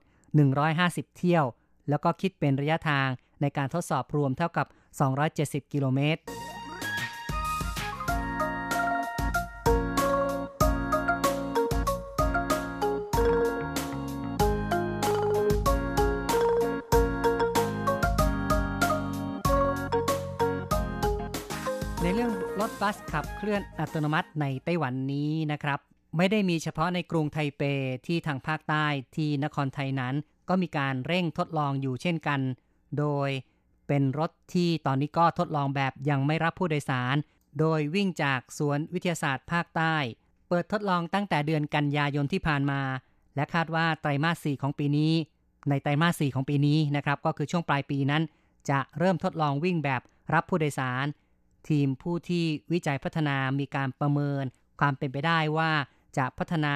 [0.57, 1.45] 150 เที่ยว
[1.89, 3.07] แล้วก็คิดเป็นระยะทาง
[3.41, 4.67] ในการทดสอบรวมเท่ากับ
[5.19, 6.21] 270 กิโลเมตร
[22.87, 25.79] บัสขับเคลื่อนอัตโนมัติในไต้หวันนี้นะครับ
[26.17, 27.61] ไม่ได้มีเฉพาะในกรุงไทเป
[28.07, 30.15] ที่ทางภาคใต้ที่นครไทยนั้น
[30.49, 32.39] ก็มีการเร่งทดลองอยู่เช่นกัน
[32.97, 33.29] โดย
[33.87, 37.15] เป็นรถที่ตอนนี้ก็ทดลองแบบยังไม่รับผู้โดยสาร
[37.59, 39.95] โดยวิ่งจากสวนวิทยาศาสตร์ภาคใต้
[40.49, 42.81] เปิดทดลองตั้งแต่เดือนกันยายนที่ผ่านมา
[43.35, 45.13] และคาดว่าไตรมาส4ของปีนี้
[45.69, 48.23] ในไตรมาส4ของปีนี้นะครับ ก็คือช่วงปลายปีนั้น
[48.69, 50.01] จะเริ่มทดลองวิ่งแบบ
[50.33, 51.05] รับผู้โดยสาร
[51.69, 54.43] ทีมผู้ที่วิจัยพัฒนามีการประเมิน
[54.79, 55.71] ความเป็นไปได้ว่า
[56.17, 56.75] จะพัฒนา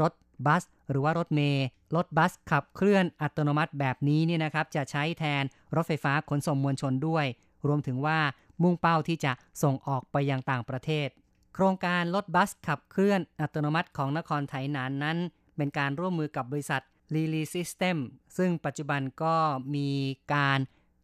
[0.00, 0.12] รถ
[0.46, 5.44] บัส หรือว่ารถเมล์รถบัสขับเคลื่อนอัตโนมัติแบบนี้เนี่ยนะครับ จะใช้แทน
[5.76, 7.26] รถไฟฟ้าขนส่งมวลชนด้วย
[7.66, 8.18] รวมถึงว่า
[8.62, 11.08] มุ่งเป้าที่จะส่งออกไปยังต่างประเทศ
[11.54, 15.18] โครงการรถบัสขับเคลื่อนอัตโนมัติของนครไทยนานนั้น
[15.56, 16.82] เป็นการร่วมมือกับบริษัท
[17.14, 17.96] l i l y System
[18.36, 19.34] ซึ่งปัจจุบันก็
[19.74, 19.88] มี
[20.34, 20.58] การ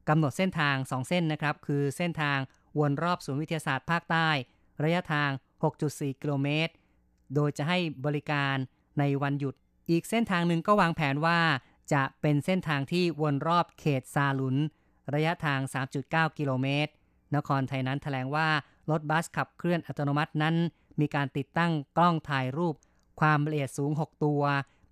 [0.09, 2.39] กำหนดเส้นทาง 2 เส้นนะครับ คือเส้นทาง
[2.81, 4.29] วนรอบศูนย์วิทยาศาสตร์ภาคใต้
[4.83, 5.31] ระยะทาง
[5.77, 6.73] 6.4 กิโลเมตร
[7.35, 8.57] โดยจะให้บริการ
[8.99, 9.55] ในวันหยุด
[9.91, 11.39] อีกเส้นทางหนึ่งก็วางแผนว่า
[11.93, 14.57] จะเป็นเส้นทางที่วนรอบเขตซาลุน
[15.15, 15.61] ระยะทาง
[15.99, 16.93] 3.9 กิโลเมตร
[17.37, 18.49] นครไทยนั้นแถลงว่า
[18.91, 20.57] รถบัสขับเคลื่อนอัตโนมัตินั้น
[21.01, 22.75] มีการติดตั้งกล้องถ่ายรูป
[23.21, 24.43] ความละเอียดสูง 6 ตัว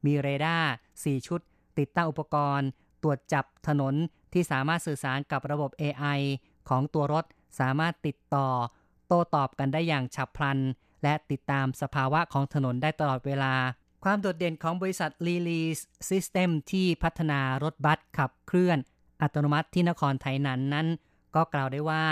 [0.07, 1.41] มีเรดาร์ 4 ชุด
[1.79, 2.69] ติดตั้งอุปกรณ์
[3.03, 3.95] ตรวจจับถนน
[4.33, 6.21] ที่สามารถสื่อสารกับระบบ AI
[6.69, 7.25] ของตัวรถ
[7.59, 8.49] สามารถติดต่อ
[9.07, 10.59] โต้ตอบกันได้อย่างฉับพลัน
[11.03, 13.55] และติดตามสภาวะของถนนได้ตลอดเวลา
[14.05, 15.79] ความโดดเด่นของบริษัท l i l y s
[16.11, 18.79] System ที่พัฒนารถบัสขับเคลื่อน
[19.23, 20.87] อัตโนมัติที่นครไทยนั้นนั้น
[21.35, 22.05] ก็กล่าวได้ว่า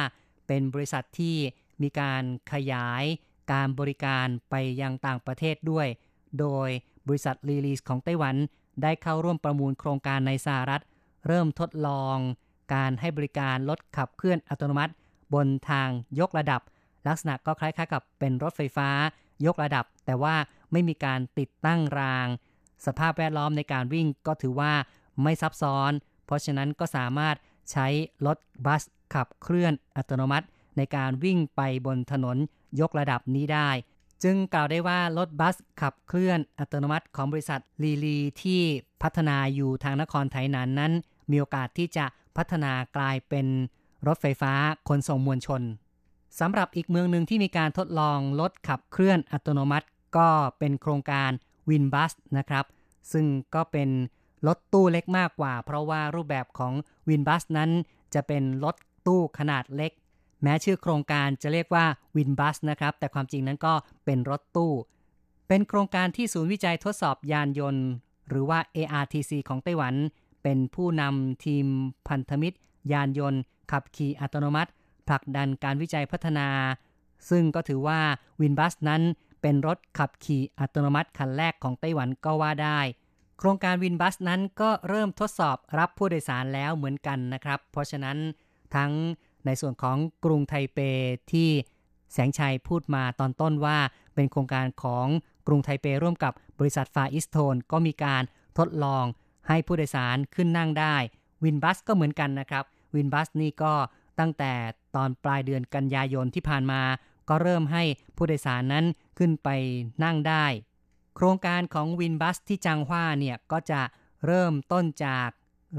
[0.47, 1.37] เป็นบริษัทที่
[1.83, 3.05] มีการขยาย
[3.53, 5.87] การบริการไปยังต่างประเทศด้วย
[6.41, 6.69] โดย
[7.07, 8.37] บริษัท l i l y ของไต้หวัน
[8.83, 10.83] ได้เข้าร่วมประมูลโครงการในสหรัฐ
[11.27, 12.17] เริ่มทดลอง
[12.75, 14.93] การให้บริการรถขับเคลื่อนอัตโนมัติ
[15.35, 15.89] บนทาง
[16.21, 16.61] ยกระดับ
[17.07, 18.89] ลักษณะก็คล้ายๆกับเป็นรถไฟฟ้า
[19.47, 20.35] ยกระดับ แต่ว่า
[20.73, 22.27] ไม่มีการติดตั้งราง
[22.87, 24.73] สภาพแวดล้อมในการวิ่งก็ถือว่า
[25.23, 25.93] ไม่ซับซ้อน
[26.27, 27.37] เพราะฉะนั้นก็สามารถ
[27.71, 27.87] ใช้
[28.27, 28.83] รถบัส
[29.15, 32.37] ขับเคลื่อนอัตโนมัติ ในการวิ่งไปบนถนน
[32.81, 33.69] ยกระดับนี้ได้
[34.23, 38.63] จึงกล่าวได้ว่ารถบัสขับเคลื่อนอัตโนมัติของบริษัทลีลีที่
[39.03, 40.93] พัฒนาอยู่ทางนครไทยนานนั้น
[41.31, 43.47] มีโอกาสที่จะพัฒนากลายเป็น
[44.07, 44.53] รถไฟฟ้า
[44.89, 45.63] ขนส่งมวลชน
[46.41, 49.87] สำหรับอีกเมืองหนึ่งที่มีการทดลองรถขับเคลื่อนอัตโนมัติ
[50.17, 51.31] ก็เป็นโครงการ
[51.71, 52.65] วินบัสนะครับ
[53.13, 53.89] ซึ่งก็เป็น
[54.47, 56.73] รถตู้เล็กมากกว่า เพราะว่ารูปแบบของ
[57.09, 57.71] วินบัสนั้น
[58.15, 59.93] จะเป็นรถตู้ขนาดเล็ก
[60.43, 61.85] แม้ชื่อโครงการจะเรียกว่า
[62.17, 64.73] วินบัสนะครับ แต่ความจริงนั้นก็เป็นรถตู้
[65.49, 67.87] เป็นโครงการที่ศูนย์วิจัยทดสอบยานยนต์
[68.29, 69.95] หรือว่า ARTC ของไต้หวัน
[70.43, 71.67] เป็นผู้นำทีม
[72.09, 72.57] พันธมิตร
[72.93, 73.41] ยานยนต์
[73.71, 74.71] ขับขี่อัตโนมัติ
[75.09, 76.49] ผลักดันการวิจัยพัฒนา
[77.31, 78.01] ซึ่งก็ถือว่า
[78.41, 79.03] WinBus นั้น
[79.43, 82.81] เป็นรถขับขี่อัตโนมัติคันแรกของไต้หวันก็ว่าได้
[83.39, 88.19] โครงการ WinBus นั้นก็เริ่มทดสอบรับผู้โดยสารแล้วเหมือนกันนะครับ เพราะฉะนั้น
[88.75, 88.91] ทั้ง
[89.47, 90.79] ในส่วนของกรุงไทเป
[91.33, 91.49] ที่
[92.13, 93.79] แสงชัยพูดมาตอนต้นว่า
[94.15, 95.07] เป็นโครงการของ
[95.47, 98.23] กรุงไทเปร่วมกับบริษัท FarEasTone ก็มีการ
[98.59, 99.05] ทดลอง
[99.49, 100.97] ให้ผู้โดยสารขึ้นนั่งได้
[101.45, 102.65] WinBus ก็เหมือนกันนะครับ
[102.95, 103.73] WinBus นี่ก็
[104.19, 104.53] ตั้งแต่
[104.97, 106.83] ตอนปลายเดือนกันยายนที่ผ่านมา
[107.29, 107.83] ก็เริ่มให้
[108.17, 108.85] ผู้โดยสารนั้น
[109.19, 109.49] ขึ้นไป
[110.05, 110.45] นั่งได้
[111.17, 113.81] โครงการของวินบัสที่จังหว้าเนี่ยก็จะ
[114.27, 115.29] เริ่มต้นจาก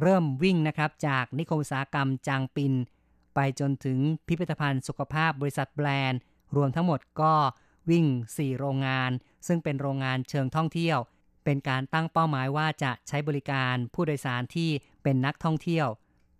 [0.02, 2.74] เริ่มวิ่งนะครับจากนิคมอุตสาหกรรมจางปิน
[3.36, 6.20] ไปจนถึงพิพิธภัณฑ์สุขภาพบริษัทแบรนด์
[6.56, 7.34] รวมทั้งหมดก็
[7.90, 8.06] วิ่ง
[8.38, 9.12] 4 โรงงาน
[9.48, 10.98] ซึ่งเป็นโรงงานเชิงท่องเที่ยว
[11.46, 14.70] เป็นการตั้งเป้าหมายว่าจะใช้บริการผู้โดยสารที่
[15.04, 15.88] เป็นนักท่องเที่ยว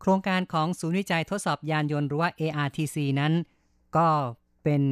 [0.02, 3.34] โครงการของศูนย์วิจัยทดสอบยานยนต์หรือว่า ARTC นั้น
[3.98, 4.08] ก็
[4.64, 4.84] เป็น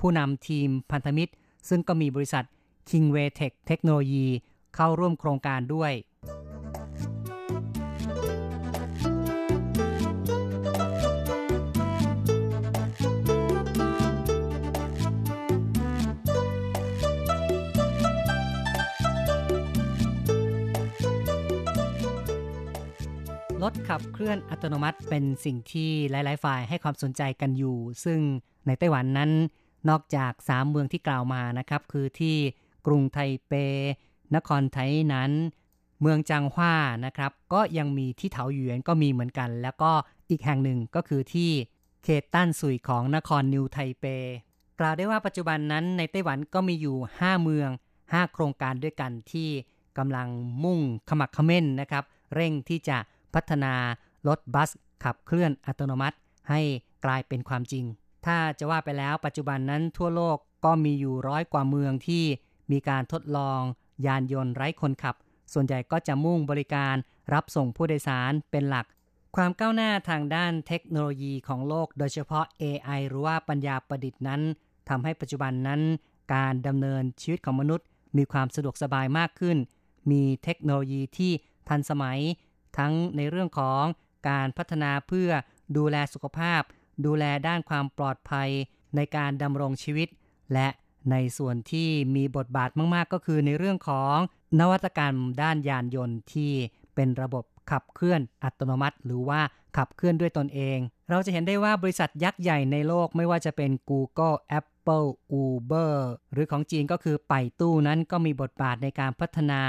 [0.00, 1.32] ผู้นำทีมพันธมิตร
[1.68, 2.44] ซึ่งก็มีบริษัท
[2.88, 4.26] Kingway Tech Technology
[4.74, 5.92] เข้าร่วมโครงการด้วย
[23.62, 28.20] รถขับเคลื่อนอัตโนมัติเป็นสิ่งที่หลาย ๆ ฝ่ายให้ความสนใจกันอยู่ ซึ่ง
[28.66, 29.30] ในไต้หวันนั้น
[29.88, 32.36] นอกจาก 3 เมืองที่กล่าวมานะครับ คือที่
[32.86, 33.52] กรุงไทเป
[34.34, 34.78] นครไท
[35.14, 35.30] นั้น
[36.00, 39.90] เมืองจางฮวานะครับ ก็ยังมีที่เถาหยวนก็มีเหมือนกัน แล้วก็
[40.30, 41.50] อีกแห่งหนึ่งก็คือที่
[42.04, 44.04] เขตต้านสุยของนครนิวไทเป
[44.78, 47.70] กล่าวได้ว่าปัจจุบันนั้นในไต้หวันก็มีอยู่ 5 เมือง
[48.00, 49.48] 5 โครงการด้วยกันที่
[49.98, 50.28] กำลัง
[50.64, 52.98] มุ่งขมักเขม้นนะครับ เร่งที่จะ
[53.34, 53.74] พัฒนา
[54.28, 54.70] รถบัส
[55.04, 56.16] ขับเคลื่อนอัตโนมัติ
[56.50, 56.60] ให้
[57.04, 57.84] กลายเป็นความจริง
[58.26, 62.24] ถ้าจะว่าไปแล้วปัจจุบันนั้นทั่วโลกก็มีอยู่ร้อยกว่าเมืองที่
[62.72, 63.60] มีการทดลอง
[64.06, 65.14] ยานยนต์ไร้คนขับ
[65.52, 66.94] ส่วนใหญ่ก็จะมุ่งบริการ
[67.32, 68.86] รับส่งผู้โดยสารเป็นหลัก
[69.36, 74.40] ความก้าวหน้าทางด้านเทคโนโลยีของโลกโดยเฉพาะ AI หรือว่าปัญญาประดิษฐ์นั้น
[74.88, 75.80] ทำให้ปัจจุบันนั้น
[76.34, 79.56] การดำเนินชีวิตของมนุษย์ มีความสะดวกสบายมากขึ้น
[80.10, 81.32] มีเทคโนโลยีที่
[81.68, 82.18] ทันสมัย
[82.78, 83.84] ทั้งในเรื่องของ
[84.28, 85.30] การพัฒนาเพื่อ
[85.76, 86.62] ดูแลสุขภาพ
[87.06, 88.48] ดูแลด้านความปลอดภัย
[88.96, 90.08] ในการดำรงชีวิต
[90.52, 90.68] และ
[91.10, 94.16] ในส่วนที่มีบทบาทมาก ๆ ก็คือในเรื่องของ
[94.60, 96.52] นวัตกรรมด้านยานยนต์ที่
[96.94, 99.40] เป็นระบบขับเคลื่อนอัตโนมัติ หรือว่า
[99.76, 100.78] ขับเคลื่อนด้วยตนเอง
[101.10, 105.08] เราจะเห็นได้ว่าบริษัทยักษ์ใหญ่ในโลกไม่ว่าจะเป็น Google Apple
[105.42, 105.94] Uber
[106.32, 109.62] หรือของจีนก็คือไป่ตู้นั้นก็มีบทบาทในการพัฒนา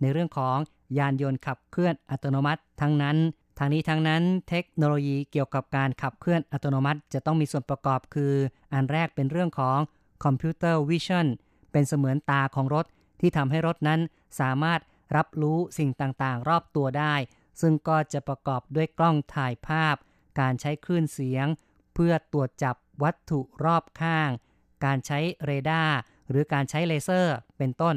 [0.00, 0.58] ในเรื่องของ
[0.98, 3.16] ยานยนต์ขับเคลื่อนอัตโนมัติ ทั้งนั้น
[3.58, 8.34] ทางนี้ทั้งนั้นเทคโนโลยีเกี่ยวกับการขับเคลื่อนอัตโนมัติ จะต้องมีส่วนประกอบคือ
[8.72, 9.78] อันแรกเป็นเรื่องของ
[10.24, 11.26] computer vision
[11.72, 12.86] เป็นเสมือนตาของรถ
[13.20, 14.00] ที่ทำให้รถนั้น
[14.40, 14.80] สามารถ
[15.16, 17.14] รับรู้สิ่งต่างๆ รอบตัวได้
[17.60, 19.96] ซึ่งก็จะประกอบด้วยกล้องถ่ายภาพ
[20.40, 21.46] การใช้คลื่นเสียง
[21.94, 24.30] เพื่อตรวจจับวัตถุรอบข้าง
[24.84, 25.96] การใช้เรดาร์
[26.30, 27.96] หรือการใช้เลเซอร์ เป็นต้น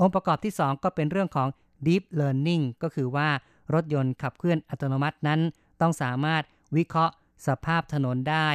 [0.00, 1.48] องค์ประกอบที่ 2 ก็เป็นเรื่องของ
[1.86, 3.28] Deep Learning ก็คือว่า
[3.74, 5.40] รถยนต์ขับเคลื่อนอัตโนมัตินั้น
[5.80, 6.42] ต้องสามารถ
[6.76, 7.14] วิเคราะห์
[7.46, 8.48] สภาพถนนได้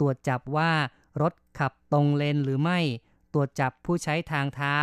[0.00, 0.72] ตรวจจับว่า
[1.22, 2.78] รถขับตรงเลนหรือไม่
[3.32, 4.76] ตรวจจับผู้ใช้ทางเท้า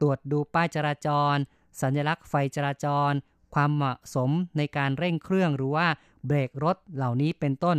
[0.00, 1.36] ตรวจดูป้ายจราจร
[1.80, 3.12] สัญลักษณ์ไฟจราจร
[3.54, 5.86] ความเหมาะสมในการเร่งเครื่องหรือว่า
[6.26, 7.76] เบรกรถเหล่านี้เป็นต้น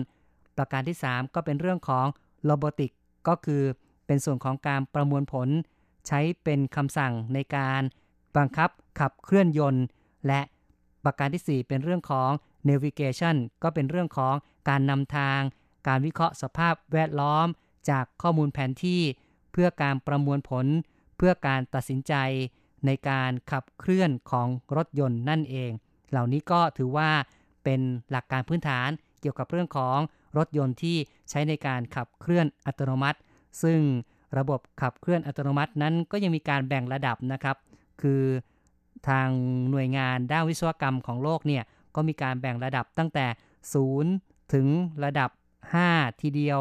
[0.57, 2.05] ประการที่ 3 ก็เป็นเรื่องของ
[2.45, 2.91] โรบอติก
[3.27, 3.63] ก็คือ
[4.05, 5.49] เป็นส่วนของการประมวลผล
[6.07, 7.81] ใช้เป็นคำสั่งในการ
[8.37, 9.83] บังคับขับเคลื่อนยนต์
[10.27, 10.41] และ
[11.03, 12.31] ประการที่ 4 เป็นเรื่องของ
[12.67, 14.35] navigation ก็เป็นเรื่องของ
[14.69, 15.39] การนำทาง
[15.87, 17.47] การวิเคราะห์สภาพแวดล้อม
[17.89, 19.01] จากข้อมูลแผนที่
[19.51, 20.65] เพื่อการประมวลผล
[21.17, 22.13] เพื่อการตัดสินใจ
[22.85, 25.71] ในการขับเคลื่อนของรถยนต์นั่นเอง
[26.11, 27.09] เหล่านี้ก็ถือว่า
[27.63, 28.89] เป็นหลักการพื้นฐาน
[29.21, 29.97] เกี่ยวกับเรื่องของ
[30.37, 30.97] รถยนต์ที่
[31.29, 33.19] ใช้ในการขับเคลื่อนอัตโนมัติ
[33.63, 33.79] ซึ่ง
[34.37, 37.57] ระบบขับเคลื่อนอัตโนมัตินั้นก็ยังมีการแบ่งระดับนะครับ
[38.03, 38.23] คือ
[39.09, 39.29] ทาง
[39.71, 41.63] หน่วยงานด้านวิศวกรรมของโลกเนี่ย
[41.95, 43.25] ก็มีการแบ่งระดับตั้งแต่
[43.89, 44.67] 0 ถึง
[45.03, 45.29] ระดับ
[45.75, 46.59] 5 ทีเดียว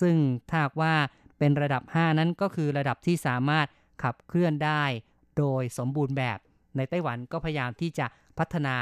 [0.00, 0.16] ซึ่ง
[0.50, 0.94] ถ้าว่า
[1.38, 3.66] เป็นระดับ 5 นั้นก็คือระดับที่สามารถ
[4.02, 4.84] ขับเคลื่อนได้
[5.38, 6.38] โดยสมบูรณ์แบบ
[6.76, 8.06] ในไต้หวันก็พยายามที่จะ
[8.38, 8.76] พัฒนา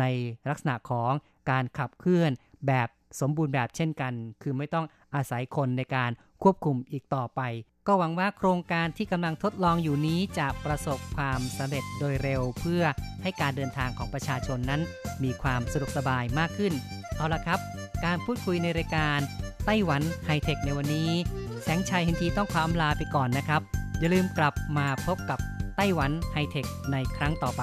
[0.00, 0.04] ใน
[0.50, 1.12] ลักษณะของ
[1.50, 2.30] การขับเคลื่อน
[2.66, 2.88] แบบ
[3.20, 4.12] สมบูรณ์แบบเช่นกัน
[4.42, 6.10] คือไม่ต้องอาศัยคนในการ
[6.42, 7.40] ควบคุมอีกต่อไป
[7.86, 12.82] ก็หวังว่าโครงการที่กำลังทดลองอยู่นี้จะประสบความสำเร็จโดยเร็ว เพื่อ
[13.22, 14.80] ให้การเดินทางของประชาชนนั้น
[15.24, 16.72] มีความสะดวกสบายมากขึ้น
[17.16, 17.60] เอาละครับ
[18.04, 19.18] การพูดคุยในรายการ
[19.66, 21.10] ไต้หวันไฮเทคในวันนี้
[21.62, 23.62] แสงชัยเฮนทีต้องความลาไปก่อนนะครับ
[23.98, 25.38] อย่าลืมกลับมาพบกับ
[25.76, 27.62] ไต้หวันไฮเทคในครั้งต่อไป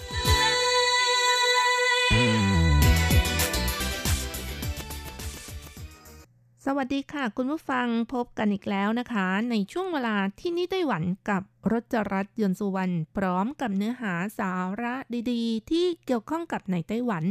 [6.83, 14.93] วัสดีค่ะ คุณผู้ฟังพบกันอีกแล้วนะคะ ในช่วงเวลาที่นี่ไต้หวันกับรจรัสยนต์สุวรรณพร้อมกับเนื้อหาสาระ
[15.31, 17.23] ดีๆ ที่เกี่ยวข้องกับในไต้หวัน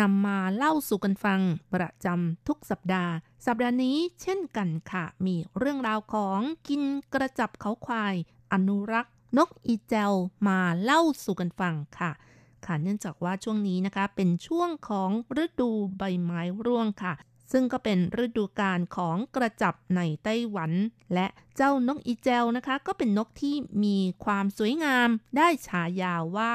[0.00, 1.40] นำมาเล่าสู่กันฟัง
[1.74, 3.12] ประจำทุกสัปดาห์
[3.46, 6.82] สัปดาห์นี้เช่นกันค่ะ มีเรื่องราวของกิน
[7.14, 8.14] กระจับเขาควาย
[8.52, 10.12] อนุรักษ์ นกอีเจล
[10.48, 12.10] มาเล่าสู่กันฟังค่ะ
[12.66, 15.10] ค่ะเนื่องจากว่าช่วงนี้นะคะเป็นช่วงของ
[15.44, 17.14] ฤดูใบไม้ร่วงค่ะ
[17.52, 20.72] ซึ่งก็เป็นฤดูกาลของกระจับในไต้หวัน
[21.14, 26.52] และเจ้านกอีเจลนะคะ ก็เป็นนกที่มีความสวยงาม ได้ฉายาว่า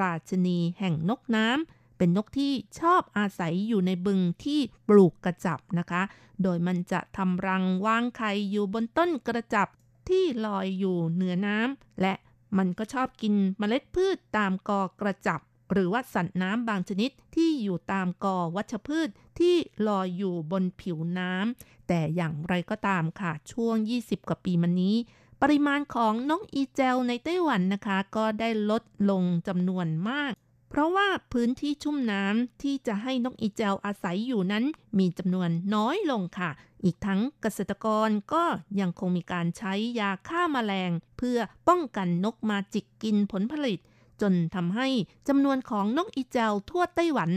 [0.00, 6.02] ราชนีแห่งนกน้ำเป็นนกที่ชอบอาศัยอยู่ในบึงที่ปลูกกระจับนะคะ
[6.42, 9.68] โดยมันจะทำรังวางไข่อยู่บนต้นกระจับ
[10.08, 12.14] ที่ลอยอยู่เหนือน้ำและ
[12.58, 15.40] มันก็ชอบกินเมล็ดพืชตามกอกระจับ
[15.72, 19.54] หรือว่าสัตว์น้ำบางชนิดที่อยู่ตามกอวัชพืชที่
[19.88, 24.96] ลอยอยู่บนผิวน้ำแต่อย่างไรก็ตามค่ะ ช่วง 20 กว่าปีมานี้
[25.42, 30.32] ปริมาณของนกอีเจลในไต้หวันนะคะ ก็ได้ลดลงจำนวนมาก
[30.70, 34.64] เพราะว่าพื้นที่ชุ่มน้ำที่จะให้นกอีเจลอาศัยอยู่นั้น
[34.98, 36.50] มีจำนวนน้อยลงค่ะ
[36.84, 38.44] อีกทั้งเกษตรกรก็
[38.80, 43.78] ยังคงมีการใช้ยาฆ่ามาแมลง เพื่อป้องกันนกมาจิกกินผลผลิต
[44.22, 44.88] จนทำให้
[45.28, 47.30] จำนวนของนกอีเจลทั่วไต้หวัน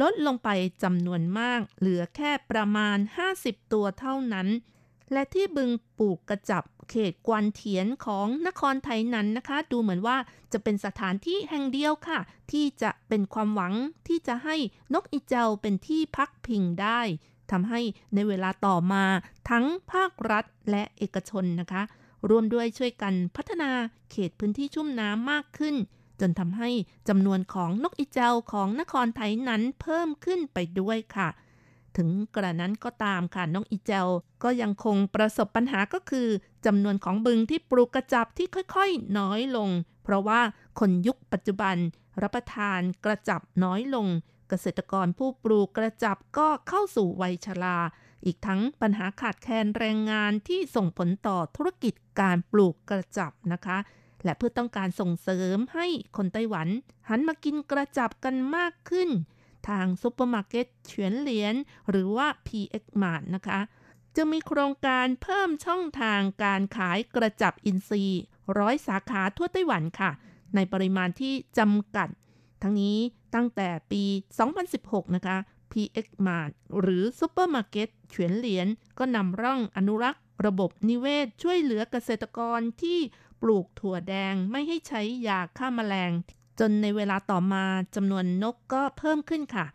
[0.00, 0.48] ลดลงไป
[0.82, 2.98] จำนวนมาก เหลือแค่ประมาณ
[3.34, 4.48] 50 ตัวเท่านั้น
[5.12, 10.16] และที่บึงปลูกกระจับเขตกวนเทียนของนครไทยนั้นนะคะ ดูเหมือนว่า
[10.52, 12.18] จะเป็นสถานที่แห่งเดียวค่ะ
[12.52, 13.74] ที่จะเป็นความหวัง
[14.08, 14.56] ที่จะให้
[14.94, 17.00] นกอีเจลเป็นที่พักพิงได้
[17.50, 17.80] ทำให้
[18.14, 19.04] ในเวลาต่อมา
[19.50, 21.82] ทั้งภาครัฐและเอกชนนะคะ
[22.28, 23.70] ร่วมด้วยช่วยกันพัฒนา
[24.10, 25.74] เขตพื้นที่ชุ่มน้ำมากขึ้น
[26.20, 26.70] จนทำให้
[27.08, 31.28] จำนวนของนกอีเจลของนครไทยนั้นเพิ่มขึ้นไปด้วยค่ะ
[31.96, 34.08] ถึงกระนั้นก็ตามค่ะนกอีเจล
[34.42, 36.28] ก็ยังคงประสบปัญหาก็คือ
[36.66, 39.68] จำนวนของบึงที่ปลูกกระจับที่ค่อยๆ น้อยลง
[40.04, 40.40] เพราะว่า
[40.78, 41.76] คนยุคปัจจุบัน
[42.22, 44.06] รับประทานกระจับน้อยลง
[44.48, 47.78] เกษตรกรผู้ปลูกกระจับก็เข้าสู่วัยชรา
[48.24, 53.78] อีกทั้งปัญหาขาดแคลนแรงงานที่ส่งผลต่อธุรกิจการปลูกกระจับนะคะ
[54.24, 56.68] และเพื่อต้องการส่งเสริมให้คนไต้หวัน
[57.08, 59.10] หันมากินกระจับกันมากขึ้น
[59.68, 61.54] ทางซุปเปอร์มาร์เก็ตเฉวียนเหลียน
[61.90, 63.60] หรือว่า PX Mart นะคะ
[64.16, 68.20] จะมีโครงการเพิ่มช่องทางการขายกระจับอินทรีย์
[68.58, 70.10] ร้อยสาขาทั่วไต้หวันค่ะ
[70.54, 72.08] ในปริมาณที่จำกัด
[72.62, 72.98] ทั้งนี้
[73.34, 74.02] ตั้งแต่ปี
[74.60, 75.36] 2016 นะคะ
[75.72, 76.50] PX Mart
[76.80, 82.98] หรือซุปเปอร์มาร์เก็ตเฉวียนเหลียนก็นำร่องอนุรักษ์ระบบนิเวศช่วยเหลือเกษตรกรที่
[83.42, 86.10] ปลูกถั่วแดงไม่ให้ใช้ยาฆ่ามาแมลง
[86.60, 89.66] จนในเวลาต่อมาจำนวนนกก็เพิ่มขึ้นค่ะ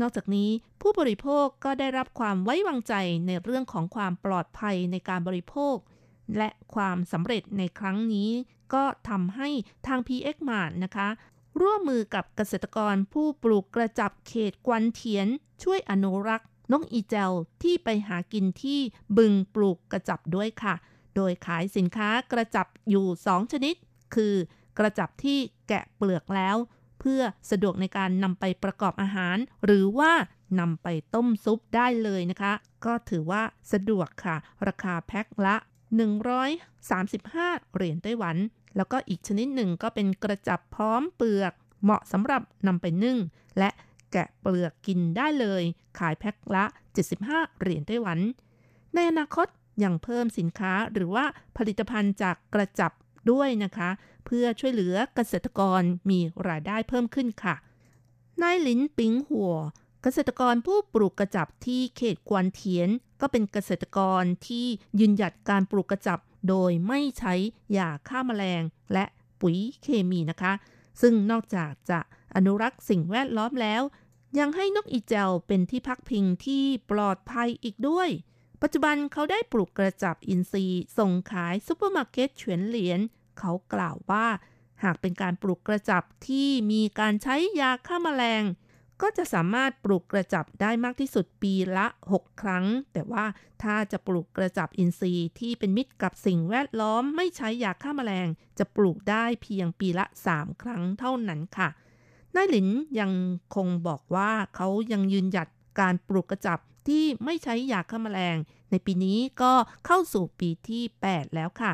[0.00, 0.50] นอกจากนี้
[0.80, 2.94] ผู้บริโภคก็ได้รับความไว้วางใจ
[3.26, 5.76] ในเรื่องของความปลอดภัยในการบริโภค
[6.36, 8.30] และความสำเร็จในครั้งนี้
[8.74, 9.48] ก็ทำให้
[9.86, 11.08] ทาง PX Mart นะคะ
[11.62, 15.26] ร่วมมือกับเกษตรกรผู้ปลูกกระจับเขตกวนเทียน
[15.62, 18.80] ช่วยอนุรักษ์นกอีเจลที่ไปหากินที่
[19.16, 20.74] บึงปลูกกระจับด้วยค่ะ
[21.16, 23.74] โดยขายสินค้ากระจับอยู่ 2 ชนิด
[24.14, 24.34] คือ
[24.78, 26.56] กระจับที่แกะเปลือกแล้ว
[27.00, 30.12] เพื่อสะดวกในการนำไปประกอบอาหาร หรือว่า
[30.60, 32.52] นำไปต้มซุปได้เลยนะคะ
[32.84, 35.56] ก็ถือว่าสะดวกค่ะ ราคาแพ็คละ
[36.44, 38.36] 135 เหรียญไต้หวัน
[38.76, 41.52] แล้วก็อีกชนิดหนึ่งก็เป็นกระจับพร้อมเปลือก
[41.82, 43.18] เหมาะสำหรับนำไปนึ่ง
[43.58, 43.70] และ
[44.12, 45.62] แกะเปลือกกินได้เลย
[45.98, 46.64] ขายแพ็คละ
[47.12, 48.18] 75 เหรียญไต้หวัน
[48.94, 49.46] ในอนาคต
[49.82, 51.24] ยังเพิ่มสินค้าหรือว่า
[51.56, 52.92] ผลิตภัณฑ์จากกระจับ
[53.30, 53.90] ด้วยนะคะ
[54.26, 56.18] เพื่อช่วยเหลือเกษตรกรมี
[56.48, 57.56] รายได้เพิ่มขึ้นค่ะ
[58.42, 59.54] นายหลินปิงหัว
[60.02, 62.88] เกษตรกรผู้ปลูกกระจับที่เขตกวนเทียน
[63.20, 64.66] ก็เป็นเกษตรกรที่
[65.00, 66.18] ยืนหยัดการปลูกกระจับ
[66.48, 67.34] โดยไม่ใช้
[67.76, 68.62] ยาฆ่ามาแมลง
[68.92, 69.04] และ
[69.40, 70.52] ปุ๋ยเคมีนะคะ
[71.00, 72.00] ซึ่งนอกจากจะ
[72.36, 73.82] อนุรักษ์สิ่งแวดล้อมแล้ว
[74.38, 78.08] ยังให้นกอีแจวเป็นที่พักพิงที่ปลอดภัยอีกด้วย
[78.62, 83.00] ปัจจุบันเขาได้ปลูกกระจับอินทรีย์ส่งขายซุปเปอร์มาร์เก็ตเฉวียนเหลียน
[83.38, 84.26] เขากล่าวว่า
[84.84, 88.42] หากเป็นการปลูกกระจับที่มีการใช้ยาฆ่ามาแมลง
[89.02, 93.24] ก็จะสามารถปลูกกระจับได้มากที่สุดปีละ 6 ครั้ง แต่ว่า
[93.62, 98.28] ถ้าจะปลูกกระจับอินทรีย์ที่เป็นมิตรกับสิ่งแวดล้อมไม่ใช้ยาฆ่ามาแมลง
[98.58, 101.68] จะปลูกได้เพียงปีละ 3 ครั้งเท่านั้นค่ะ
[102.34, 102.68] นายหลิน
[103.00, 103.12] ยัง
[103.54, 105.48] คงบอกว่าเขายังยืนหยัด
[105.80, 108.36] การปลูกกระจับ ที่ไม่ใช้ยาฆ่าแมลง
[108.70, 109.52] ในปีนี้ก็
[109.86, 111.72] เข้าสู่ปีที่ 8 แล้วค่ะ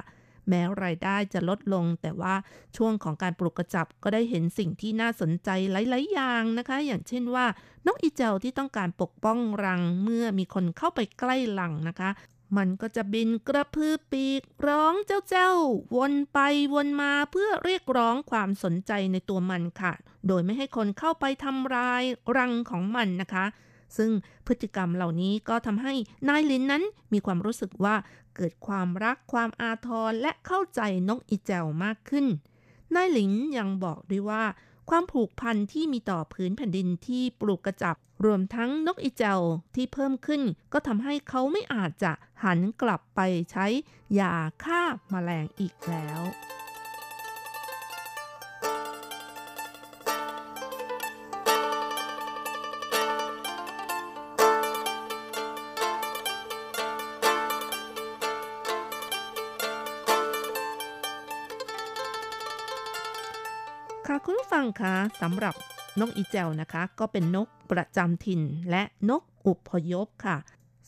[0.49, 2.35] แม้รายได้จะลดลง แต่ว่า
[2.77, 7.47] ช่วงของการปลูกกระจับก็ได้เห็นสิ่งที่น่าสนใจหลายๆอย่างนะคะ อย่างเช่นว่า
[7.87, 12.11] นกอีเจลที่ต้องการปกป้องรังเมื่อมีคนเข้าไปใกล้รังนะคะ
[12.57, 15.51] มันก็จะบินกระพือปีกร้องเจ้าเจ้า
[15.97, 16.39] วนไป
[16.75, 19.93] วนมาเพื่อเรียกร้องความสนใจในตัวมันค่ะ
[20.27, 22.03] โดยไม่ให้คนเข้าไปทำลาย
[22.37, 23.45] รังของมันนะคะ
[23.97, 24.11] ซึ่ง
[24.47, 25.95] พฤติกรรมเหล่านี้ก็ทำให้
[26.29, 26.83] นายลินนั้น
[27.13, 27.95] มีความรู้สึกว่า
[28.37, 32.27] เกิดความรักความอาทรและเข้าใจนกอีแจวมากขึ้น
[32.95, 34.45] นายหลินยังบอกด้วยว่า
[34.91, 39.41] ความผูกพันที่มีต่อพื้นแผ่นดินที่ปลูกกระจับ รวมทั้งนกอีเจว
[39.75, 42.13] ที่เพิ่มขึ้น ก็ทำให้เขาไม่อาจจะ
[42.45, 43.21] หันกลับไป
[43.51, 43.67] ใช้
[44.19, 44.35] ยา
[44.65, 44.83] ฆ่า
[45.13, 46.21] มาแมลงอีกแล้ว
[64.53, 65.55] ฟังคะสำหรับ
[66.01, 70.39] นกอีแจวนะคะ ก็เป็นนกประจำถิ่นและนกอพยพค่ะ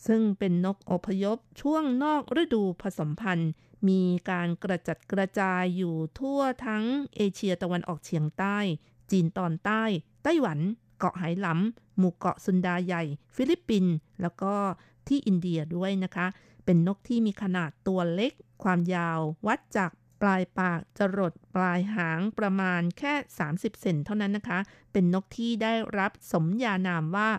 [0.07, 3.51] ซึ่งเป็นนกอพยพช่วงนอกฤดูผสมพันธุ์
[3.87, 6.83] มีการกระจัดกระจายอยู่ทั่วทั้ง
[7.15, 8.57] เอเชียตะวันออกเฉียงใต้
[9.11, 9.83] จีนตอนใต้
[10.23, 10.59] ไต้หวัน
[10.99, 13.03] เกาะไหหลำหมู่เกาะซุนดาใหญ่
[13.35, 14.53] ฟิลิปปินส์แล้วก็
[15.07, 16.27] ที่อินเดียด้วยนะคะ
[16.65, 18.31] เป็นนกที่มีขนาดตัวเล็ก
[18.63, 19.91] ความยาววัดจาก
[20.21, 23.13] ปลายปากจรดปลายหางประมาณแค่
[23.47, 24.59] 30 เซนเท่านั้นนะคะ
[24.91, 27.29] เป็นนกที่ได้รับสมญานามว่า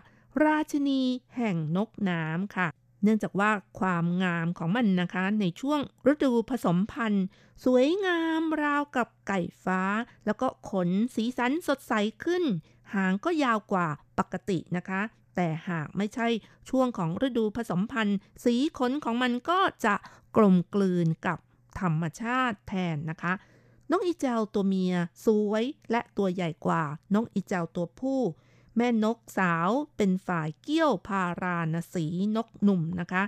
[0.45, 1.01] ราชนี
[1.37, 2.67] แห่งนกน้ำค่ะ
[3.03, 5.79] เนื่องจากว่าความงามของมันนะคะ ในช่วง
[6.11, 7.25] ฤดูผสมพันธุ์
[7.65, 9.81] สวยงามราวกับไก่ฟ้า
[10.25, 12.43] แล้วก็ขนสีสันสดใสขึ้น
[12.93, 13.87] หางก็ยาวกว่า
[14.19, 15.01] ปกตินะคะ
[15.35, 16.27] แต่หากไม่ใช่
[16.69, 19.95] ช่วงของฤดูผสมพันธุ์ สีขนของมันก็จะ
[20.37, 21.37] กลมกลืนกับ
[21.79, 23.33] ธรรมชาติแทนนะคะ
[23.91, 26.83] นกอีเจลตัวเมียสวยและตัวใหญ่กว่า
[27.15, 28.19] นกอีเจลตัวผู้
[28.77, 32.05] แม่นกสาวเป็นฝ่ายเกี้ยวพารานสี
[32.35, 33.23] นกหนุ่มนะคะ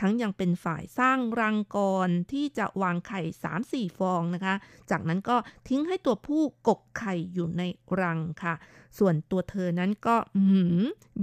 [0.00, 3.22] ทั้งยังเป็นฝ่ายสร้างรังกรที่จะวางไข่
[3.60, 4.54] 3-4 ฟองนะคะ
[4.90, 5.36] จากนั้นก็
[5.68, 7.62] ทิ้งให้ตัวผู้กกไข่อยู่ใน
[8.00, 8.54] รังค่ะ
[8.98, 10.16] ส่วนตัวเธอนั้นก็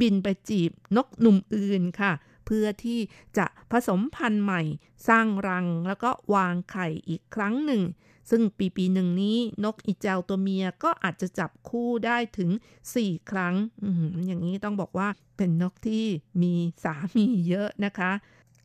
[0.02, 2.12] บินไปจีบนกหนุ่มอื่นค่ะ
[2.56, 3.00] พื่อที่
[3.38, 4.62] จะผสมพันธุ์ใหม่
[5.08, 7.82] สร้างรังแล้วก็วางไข่อีกครั้งหนึ่ง
[8.30, 12.52] ซึ่งปีปีหนึ่งนี้นกอีเจลตัวเมียก็อาจจะจับคู่ได้ถึง
[12.92, 13.86] 4 ครั้งอ
[14.26, 16.06] อย่างนี้ต้องบอกว่าเป็นนกที่
[16.42, 18.12] มีสามีเยอะนะคะ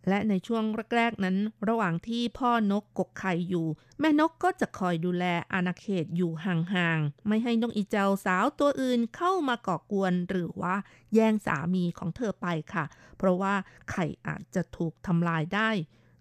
[0.08, 1.36] และในช่วงแรกๆนั้น
[1.68, 3.66] ระหว่างที่พ่อนกกกไข่อยู่
[4.00, 10.74] แม่นกก็จะคอยดูแลอาณาเขตอยู่ห่างๆ ไม่ให้นกอีเจ้าสาวตัวอื่นเข้ามาก่อกวนหรือว่า
[11.14, 12.84] แย่งสามีของเธอไปค่ะ
[13.18, 13.54] เพราะว่า
[13.90, 15.70] ไข่อาจจะถูกทำลายได้